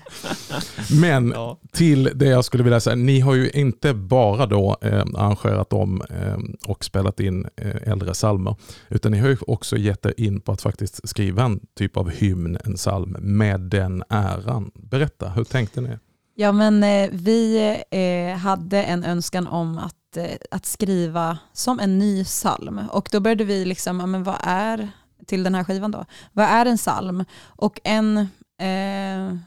Men 1.01 1.31
ja. 1.35 1.59
till 1.71 2.11
det 2.15 2.25
jag 2.25 2.45
skulle 2.45 2.63
vilja 2.63 2.79
säga, 2.79 2.95
ni 2.95 3.19
har 3.19 3.35
ju 3.35 3.49
inte 3.49 3.93
bara 3.93 4.45
då 4.45 4.77
eh, 4.81 4.99
arrangerat 4.99 5.73
om 5.73 6.01
eh, 6.01 6.69
och 6.69 6.85
spelat 6.85 7.19
in 7.19 7.47
eh, 7.55 7.91
äldre 7.91 8.13
psalmer, 8.21 8.55
utan 8.89 9.11
ni 9.11 9.19
har 9.19 9.27
ju 9.27 9.37
också 9.47 9.77
gett 9.77 10.05
er 10.05 10.13
in 10.17 10.41
på 10.41 10.51
att 10.51 10.61
faktiskt 10.61 11.09
skriva 11.09 11.43
en 11.43 11.59
typ 11.77 11.97
av 11.97 12.09
hymn, 12.09 12.57
en 12.65 12.75
psalm 12.75 13.15
med 13.19 13.59
den 13.59 14.03
äran. 14.09 14.71
Berätta, 14.75 15.29
hur 15.29 15.43
tänkte 15.43 15.81
ni? 15.81 15.97
Ja, 16.35 16.51
men 16.51 16.83
eh, 16.83 17.09
vi 17.11 17.57
eh, 17.91 18.37
hade 18.37 18.83
en 18.83 19.03
önskan 19.03 19.47
om 19.47 19.77
att, 19.77 20.17
eh, 20.17 20.37
att 20.51 20.65
skriva 20.65 21.37
som 21.53 21.79
en 21.79 21.99
ny 21.99 22.23
psalm 22.23 22.81
och 22.91 23.09
då 23.11 23.19
började 23.19 23.43
vi 23.43 23.65
liksom, 23.65 23.99
ja, 23.99 24.05
men 24.05 24.23
vad 24.23 24.37
är 24.43 24.89
till 25.27 25.43
den 25.43 25.55
här 25.55 25.63
skivan 25.63 25.91
då. 25.91 26.05
Vad 26.33 26.45
är 26.45 26.65
en 26.65 26.77
psalm? 26.77 27.25
Och 27.45 27.79
en, 27.83 28.17
eh, 28.57 29.37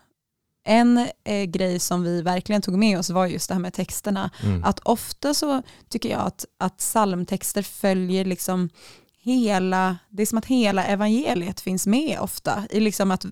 en 0.65 1.09
eh, 1.25 1.45
grej 1.45 1.79
som 1.79 2.03
vi 2.03 2.23
verkligen 2.23 2.63
tog 2.63 2.79
med 2.79 2.99
oss 2.99 3.11
var 3.11 3.27
just 3.27 3.49
det 3.49 3.55
här 3.55 3.61
med 3.61 3.73
texterna. 3.73 4.31
Mm. 4.43 4.65
Att 4.65 4.79
ofta 4.79 5.35
så 5.35 5.63
tycker 5.89 6.09
jag 6.09 6.21
att, 6.21 6.45
att 6.59 6.79
psalmtexter 6.79 7.63
följer 7.63 8.25
liksom 8.25 8.71
hela, 9.19 9.99
det 10.09 10.23
är 10.23 10.27
som 10.27 10.39
att 10.39 10.47
hela 10.47 10.85
evangeliet 10.85 11.61
finns 11.61 11.87
med 11.87 12.21
ofta. 12.21 12.67
I 12.71 12.81
liksom 12.81 13.11
att, 13.11 13.25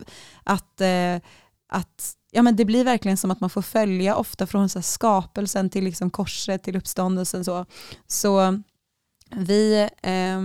att, 0.45 0.81
eh, 0.81 1.16
att 1.68 2.16
ja, 2.31 2.42
men 2.42 2.57
det 2.57 2.64
blir 2.64 2.85
verkligen 2.85 3.16
som 3.16 3.31
att 3.31 3.40
man 3.40 3.51
får 3.51 3.62
följa 3.62 4.16
ofta 4.16 4.47
från 4.47 4.68
så 4.68 4.83
skapelsen 4.83 5.71
till 5.71 5.85
liksom 5.85 6.11
korset 6.11 6.62
till 6.62 6.77
uppståndelsen. 6.77 7.45
Så, 7.45 7.66
så 8.07 8.62
vi, 9.31 9.88
eh, 10.03 10.40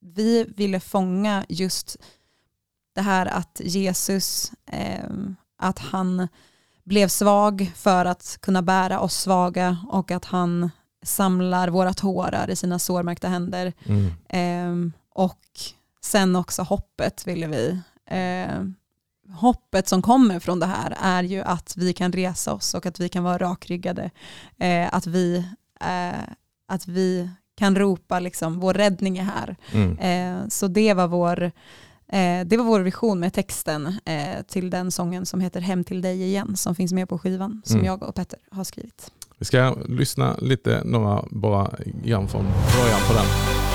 vi 0.00 0.44
ville 0.56 0.80
fånga 0.80 1.46
just 1.48 1.96
det 2.94 3.02
här 3.02 3.26
att 3.26 3.60
Jesus, 3.64 4.52
eh, 4.66 5.10
att 5.60 5.78
han 5.78 6.28
blev 6.84 7.08
svag 7.08 7.72
för 7.74 8.04
att 8.04 8.38
kunna 8.42 8.62
bära 8.62 9.00
oss 9.00 9.14
svaga 9.14 9.76
och 9.88 10.10
att 10.10 10.24
han 10.24 10.70
samlar 11.02 11.68
våra 11.68 11.92
tårar 11.92 12.50
i 12.50 12.56
sina 12.56 12.78
sårmärkta 12.78 13.28
händer. 13.28 13.72
Mm. 13.84 14.12
Eh, 14.28 14.92
och 15.14 15.40
sen 16.00 16.36
också 16.36 16.62
hoppet 16.62 17.26
ville 17.26 17.46
vi. 17.46 17.80
Eh, 18.06 18.64
hoppet 19.34 19.88
som 19.88 20.02
kommer 20.02 20.40
från 20.40 20.60
det 20.60 20.66
här 20.66 20.96
är 21.00 21.22
ju 21.22 21.42
att 21.42 21.74
vi 21.76 21.92
kan 21.92 22.12
resa 22.12 22.52
oss 22.52 22.74
och 22.74 22.86
att 22.86 23.00
vi 23.00 23.08
kan 23.08 23.24
vara 23.24 23.38
rakryggade. 23.38 24.10
Eh, 24.58 24.94
att, 24.94 25.06
vi, 25.06 25.38
eh, 25.80 26.20
att 26.68 26.88
vi 26.88 27.30
kan 27.56 27.76
ropa 27.76 28.20
liksom, 28.20 28.60
vår 28.60 28.74
räddning 28.74 29.18
är 29.18 29.24
här. 29.24 29.56
Mm. 29.72 29.98
Eh, 29.98 30.48
så 30.48 30.66
det 30.68 30.94
var 30.94 31.06
vår 31.08 31.52
eh, 32.12 32.46
det 32.46 32.56
var 32.56 32.64
vår 32.64 32.80
vision 32.80 33.20
med 33.20 33.32
texten 33.32 33.86
eh, 34.04 34.42
till 34.48 34.70
den 34.70 34.90
sången 34.90 35.26
som 35.26 35.40
heter 35.40 35.60
Hem 35.60 35.84
till 35.84 36.02
dig 36.02 36.22
igen 36.22 36.56
som 36.56 36.74
finns 36.74 36.92
med 36.92 37.08
på 37.08 37.18
skivan 37.18 37.62
som 37.64 37.76
mm. 37.76 37.86
jag 37.86 38.02
och 38.02 38.14
Petter 38.14 38.38
har 38.50 38.64
skrivit. 38.64 39.10
Vi 39.38 39.44
ska 39.44 39.76
lyssna 39.88 40.36
lite, 40.36 40.82
några 40.84 41.24
bara 41.30 41.70
grann 42.04 42.28
från 42.28 42.44
början 42.44 43.00
på 43.08 43.14
den. 43.14 43.69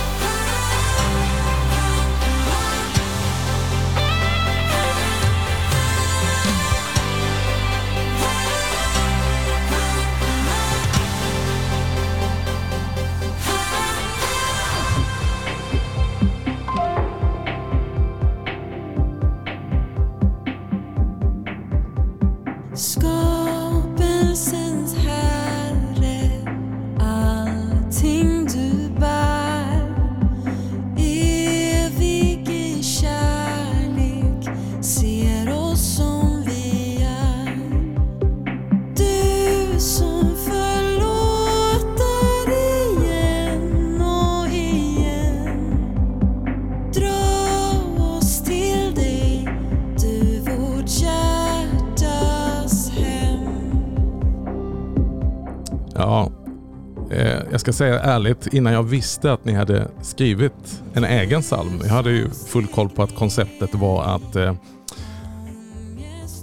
Ska 57.66 57.74
säga 57.74 58.00
ärligt, 58.00 58.48
innan 58.48 58.74
jag 58.74 58.84
visste 58.84 59.34
att 59.34 59.46
ni 59.46 59.54
hade 59.54 59.88
skrivit 60.02 60.82
en 60.94 61.04
egen 61.04 61.42
psalm. 61.42 61.82
Jag 61.84 61.90
hade 61.90 62.12
ju 62.12 62.30
full 62.30 62.68
koll 62.68 62.90
på 62.90 63.04
att 63.04 63.16
konceptet 63.16 63.76
var 63.76 64.04
att 64.04 64.36
eh, 64.36 64.56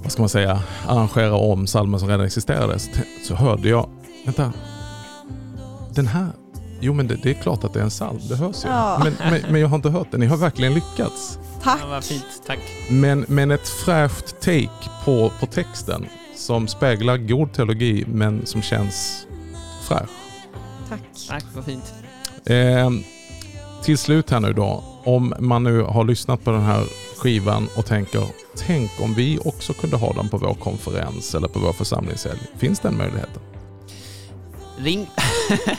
vad 0.02 0.12
ska 0.12 0.22
man 0.22 0.28
säga, 0.28 0.62
arrangera 0.88 1.34
om 1.34 1.66
psalmen 1.66 2.00
som 2.00 2.08
redan 2.08 2.26
existerade. 2.26 2.78
Så 3.28 3.34
hörde 3.34 3.68
jag, 3.68 3.88
vänta, 4.24 4.52
den 5.94 6.06
här, 6.06 6.28
jo 6.80 6.92
men 6.92 7.06
det, 7.06 7.14
det 7.22 7.30
är 7.30 7.34
klart 7.34 7.64
att 7.64 7.72
det 7.72 7.80
är 7.80 7.84
en 7.84 7.90
psalm, 7.90 8.18
det 8.28 8.36
hörs 8.36 8.64
ju. 8.64 8.68
Ja. 8.68 9.00
Men, 9.04 9.14
men, 9.30 9.40
men, 9.52 9.60
jag 9.60 9.68
har 9.68 9.76
inte 9.76 9.90
hört 9.90 10.10
den, 10.10 10.20
ni 10.20 10.26
har 10.26 10.36
verkligen 10.36 10.74
lyckats. 10.74 11.38
Tack. 11.62 11.78
Ja, 11.82 11.88
vad 11.88 12.04
fint, 12.04 12.42
tack. 12.46 12.58
Men, 12.90 13.24
men 13.28 13.50
ett 13.50 13.68
fräscht 13.68 14.40
take 14.40 14.90
på, 15.04 15.32
på 15.40 15.46
texten 15.46 16.06
som 16.36 16.68
speglar 16.68 17.16
god 17.16 17.52
teologi 17.52 18.04
men 18.08 18.46
som 18.46 18.62
känns 18.62 19.26
fräsch. 19.98 20.10
Tack. 20.88 21.00
Tack, 21.28 21.44
vad 21.54 21.64
fint. 21.64 21.92
Eh, 22.46 22.90
till 23.82 23.98
slut 23.98 24.30
här 24.30 24.40
nu 24.40 24.52
då. 24.52 24.84
om 25.04 25.34
man 25.38 25.64
nu 25.64 25.80
har 25.82 26.04
lyssnat 26.04 26.44
på 26.44 26.50
den 26.50 26.62
här 26.62 26.84
skivan 27.16 27.68
och 27.76 27.86
tänker, 27.86 28.24
tänk 28.56 28.90
om 29.00 29.14
vi 29.14 29.38
också 29.44 29.72
kunde 29.72 29.96
ha 29.96 30.12
den 30.12 30.28
på 30.28 30.36
vår 30.38 30.54
konferens 30.54 31.34
eller 31.34 31.48
på 31.48 31.58
vår 31.58 31.72
församlingshelg. 31.72 32.38
Finns 32.58 32.80
den 32.80 32.96
möjligheten? 32.96 33.42
Ring. 34.78 35.10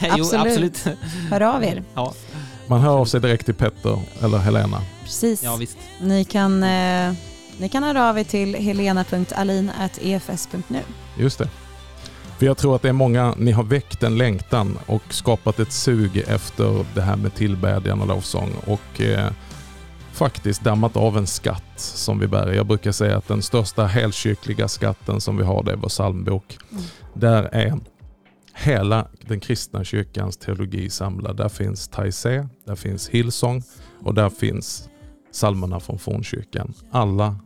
absolut. 0.00 0.18
jo, 0.18 0.24
absolut. 0.38 0.84
Hör 1.30 1.40
av 1.40 1.64
er. 1.64 1.82
Ja. 1.94 2.14
Man 2.66 2.80
hör 2.80 2.98
av 2.98 3.04
sig 3.04 3.20
direkt 3.20 3.44
till 3.44 3.54
Petter 3.54 3.98
eller 4.22 4.38
Helena. 4.38 4.82
Precis. 5.02 5.42
Ja, 5.42 5.56
visst. 5.56 5.76
Ni 6.00 6.24
kan, 6.24 6.62
eh, 6.62 7.12
ni 7.58 7.68
kan 7.68 7.82
höra 7.82 8.08
av 8.08 8.18
er 8.18 8.24
till 8.24 8.54
helena.alin.efs.nu. 8.54 10.80
Just 11.18 11.38
det. 11.38 11.48
För 12.38 12.46
jag 12.46 12.56
tror 12.56 12.76
att 12.76 12.82
det 12.82 12.88
är 12.88 12.92
många, 12.92 13.34
ni 13.38 13.52
har 13.52 13.64
väckt 13.64 14.02
en 14.02 14.18
längtan 14.18 14.78
och 14.86 15.14
skapat 15.14 15.58
ett 15.58 15.72
sug 15.72 16.24
efter 16.28 16.84
det 16.94 17.00
här 17.00 17.16
med 17.16 17.34
tillbedjan 17.34 18.00
och 18.00 18.08
lovsång 18.08 18.50
och 18.66 19.00
eh, 19.00 19.30
faktiskt 20.12 20.64
dammat 20.64 20.96
av 20.96 21.18
en 21.18 21.26
skatt 21.26 21.72
som 21.76 22.18
vi 22.18 22.26
bär. 22.26 22.52
Jag 22.52 22.66
brukar 22.66 22.92
säga 22.92 23.16
att 23.16 23.28
den 23.28 23.42
största 23.42 23.86
helkyrkliga 23.86 24.68
skatten 24.68 25.20
som 25.20 25.36
vi 25.36 25.44
har 25.44 25.62
det 25.62 25.72
är 25.72 25.76
vår 25.76 25.88
psalmbok. 25.88 26.58
Mm. 26.72 26.84
Där 27.14 27.42
är 27.42 27.78
hela 28.54 29.08
den 29.20 29.40
kristna 29.40 29.84
kyrkans 29.84 30.36
teologi 30.36 30.90
samlad. 30.90 31.36
Där 31.36 31.48
finns 31.48 31.88
Taizé, 31.88 32.48
där 32.66 32.74
finns 32.74 33.08
Hillsong 33.08 33.62
och 34.02 34.14
där 34.14 34.30
finns 34.30 34.88
psalmerna 35.32 35.80
från 35.80 35.98
fornkyrkan. 35.98 36.74
Alla 36.90 37.36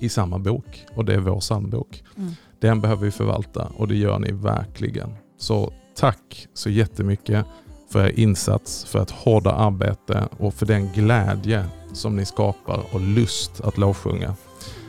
i 0.00 0.08
samma 0.08 0.38
bok 0.38 0.86
och 0.94 1.04
det 1.04 1.14
är 1.14 1.18
vår 1.18 1.40
psalmbok. 1.40 2.02
Mm. 2.16 2.32
Den 2.64 2.80
behöver 2.80 3.04
vi 3.04 3.10
förvalta 3.10 3.72
och 3.76 3.88
det 3.88 3.96
gör 3.96 4.18
ni 4.18 4.32
verkligen. 4.32 5.14
Så 5.38 5.72
tack 5.96 6.48
så 6.54 6.70
jättemycket 6.70 7.46
för 7.90 8.06
er 8.06 8.18
insats, 8.18 8.84
för 8.84 9.02
ert 9.02 9.10
hårda 9.10 9.52
arbete 9.52 10.28
och 10.38 10.54
för 10.54 10.66
den 10.66 10.92
glädje 10.92 11.64
som 11.92 12.16
ni 12.16 12.24
skapar 12.24 12.84
och 12.92 13.00
lust 13.00 13.60
att 13.60 13.78
lovsjunga. 13.78 14.34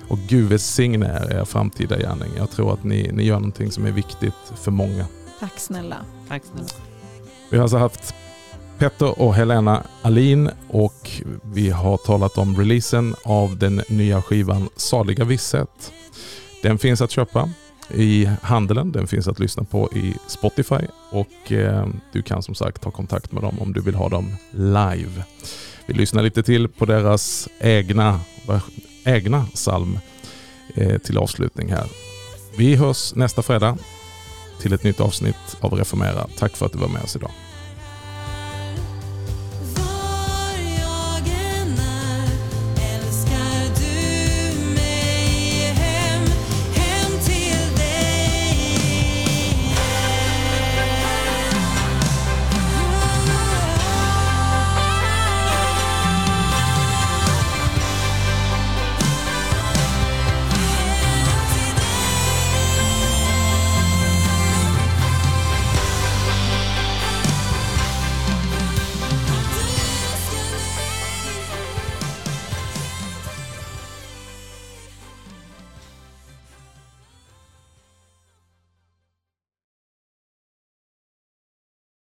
Och 0.08 0.18
Gud 0.18 0.50
välsigne 0.50 1.06
er 1.06 1.40
er 1.40 1.46
framtida 1.46 1.98
gärning. 1.98 2.32
Jag 2.38 2.52
tror 2.52 2.74
att 2.74 2.84
ni, 2.84 3.12
ni 3.14 3.24
gör 3.24 3.36
någonting 3.36 3.72
som 3.72 3.86
är 3.86 3.92
viktigt 3.92 4.54
för 4.56 4.72
många. 4.72 5.06
Tack 5.40 5.60
snälla. 5.60 5.98
Tack 6.28 6.44
snälla. 6.46 6.68
Vi 7.50 7.58
har 7.58 7.64
alltså 7.64 7.78
haft 7.78 8.16
Petter 8.78 9.22
och 9.22 9.34
Helena 9.34 9.84
Alin 10.02 10.50
och 10.68 11.12
vi 11.44 11.70
har 11.70 11.98
talat 11.98 12.38
om 12.38 12.56
releasen 12.56 13.16
av 13.24 13.58
den 13.58 13.82
nya 13.90 14.22
skivan 14.22 14.70
Saliga 14.76 15.24
Visshet. 15.26 15.92
Den 16.62 16.78
finns 16.78 17.02
att 17.02 17.12
köpa 17.12 17.50
i 17.92 18.30
handeln, 18.42 18.92
den 18.92 19.08
finns 19.08 19.28
att 19.28 19.40
lyssna 19.40 19.64
på 19.64 19.90
i 19.94 20.16
Spotify 20.28 20.86
och 21.12 21.52
eh, 21.52 21.88
du 22.12 22.22
kan 22.22 22.44
som 22.44 22.56
sagt 22.56 22.82
ta 22.82 22.92
kontakt 22.92 23.32
med 23.32 23.44
dem 23.44 23.60
om 23.60 23.74
du 23.74 23.82
vill 23.82 23.96
ha 23.96 24.10
dem 24.10 24.36
live. 24.52 25.24
Vi 25.86 25.94
lyssnar 25.94 26.24
lite 26.24 26.44
till 26.44 26.68
på 26.68 26.86
deras 26.86 27.50
egna, 27.60 28.20
egna 29.04 29.46
psalm 29.54 30.00
eh, 30.76 30.98
till 30.98 31.18
avslutning 31.18 31.72
här. 31.72 31.86
Vi 32.58 32.76
hörs 32.76 33.16
nästa 33.16 33.42
fredag 33.42 33.78
till 34.62 34.74
ett 34.74 34.84
nytt 34.84 35.00
avsnitt 35.00 35.58
av 35.60 35.74
Reformera. 35.74 36.28
Tack 36.38 36.58
för 36.58 36.66
att 36.66 36.72
du 36.72 36.78
var 36.78 36.88
med 36.88 37.04
oss 37.04 37.16
idag. 37.16 37.32